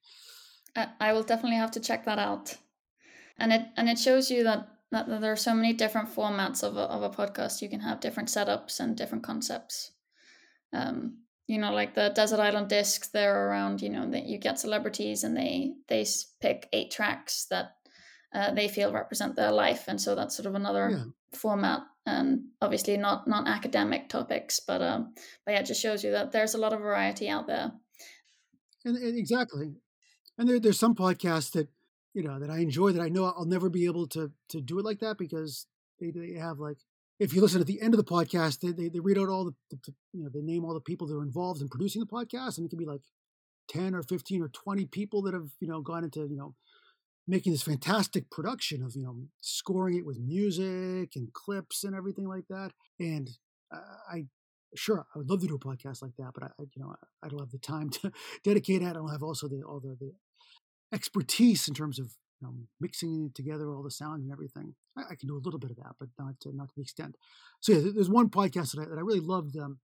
[0.99, 2.55] I will definitely have to check that out
[3.39, 6.63] and it and it shows you that that, that there are so many different formats
[6.63, 7.61] of a, of a podcast.
[7.61, 9.91] You can have different setups and different concepts.
[10.73, 14.59] Um you know like the desert island discs they're around you know that you get
[14.59, 16.05] celebrities and they they
[16.41, 17.77] pick eight tracks that
[18.33, 19.85] uh, they feel represent their life.
[19.87, 21.03] And so that's sort of another yeah.
[21.33, 25.13] format and obviously not not academic topics but um
[25.45, 27.71] but yeah it just shows you that there's a lot of variety out there.
[28.85, 29.75] And, and exactly.
[30.37, 31.67] And there, there's some podcasts that
[32.17, 34.79] you know that I enjoy that I know I'll never be able to to do
[34.79, 35.67] it like that because
[35.99, 36.79] they, they have like
[37.19, 39.45] if you listen at the end of the podcast they, they, they read out all
[39.45, 42.07] the, the, you know they name all the people that are involved in producing the
[42.07, 43.01] podcast and it can be like
[43.69, 46.55] 10 or 15 or 20 people that have you know gone into you know
[47.27, 52.27] making this fantastic production of you know scoring it with music and clips and everything
[52.27, 53.29] like that and
[53.71, 53.77] uh,
[54.11, 54.25] i
[54.75, 57.27] sure i would love to do a podcast like that but i you know i
[57.27, 58.11] don't have the time to
[58.43, 60.11] dedicate it i don't have also the all the, the
[60.93, 62.11] expertise in terms of
[62.41, 64.75] you know, mixing together all the sound and everything.
[64.97, 66.83] I, I, can do a little bit of that, but not to, not to the
[66.83, 67.15] extent.
[67.59, 69.57] So yeah, there's one podcast that I, that I really loved.
[69.57, 69.79] Um,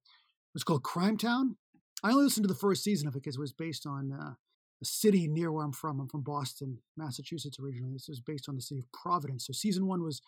[0.53, 1.57] was called Crime Town.
[2.03, 4.33] I only listened to the first season of it because it was based on uh,
[4.81, 5.99] a city near where I'm from.
[5.99, 7.93] I'm from Boston, Massachusetts originally.
[7.93, 9.47] This was based on the city of Providence.
[9.47, 10.21] So season one was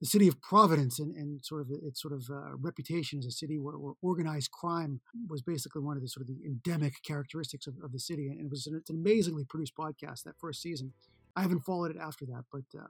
[0.00, 3.30] the city of Providence and, and sort of its sort of uh, reputation as a
[3.30, 7.66] city where, where, organized crime was basically one of the sort of the endemic characteristics
[7.66, 8.28] of, of the city.
[8.28, 10.92] And it was an, it's an amazingly produced podcast that first season.
[11.36, 12.86] I haven't followed it after that, but uh,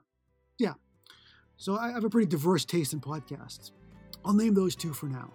[0.57, 0.73] yeah.
[1.57, 3.71] So I have a pretty diverse taste in podcasts.
[4.23, 5.33] I'll name those two for now.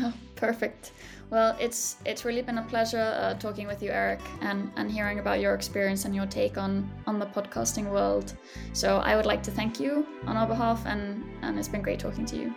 [0.00, 0.92] Oh, perfect.
[1.30, 5.18] Well, it's it's really been a pleasure uh, talking with you, Eric, and and hearing
[5.18, 8.34] about your experience and your take on on the podcasting world.
[8.72, 12.00] So I would like to thank you on our behalf, and and it's been great
[12.00, 12.54] talking to you.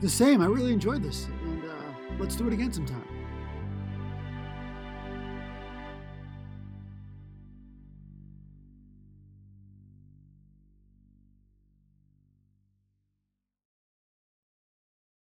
[0.00, 0.40] The same.
[0.40, 1.74] I really enjoyed this, and uh,
[2.18, 3.13] let's do it again sometime.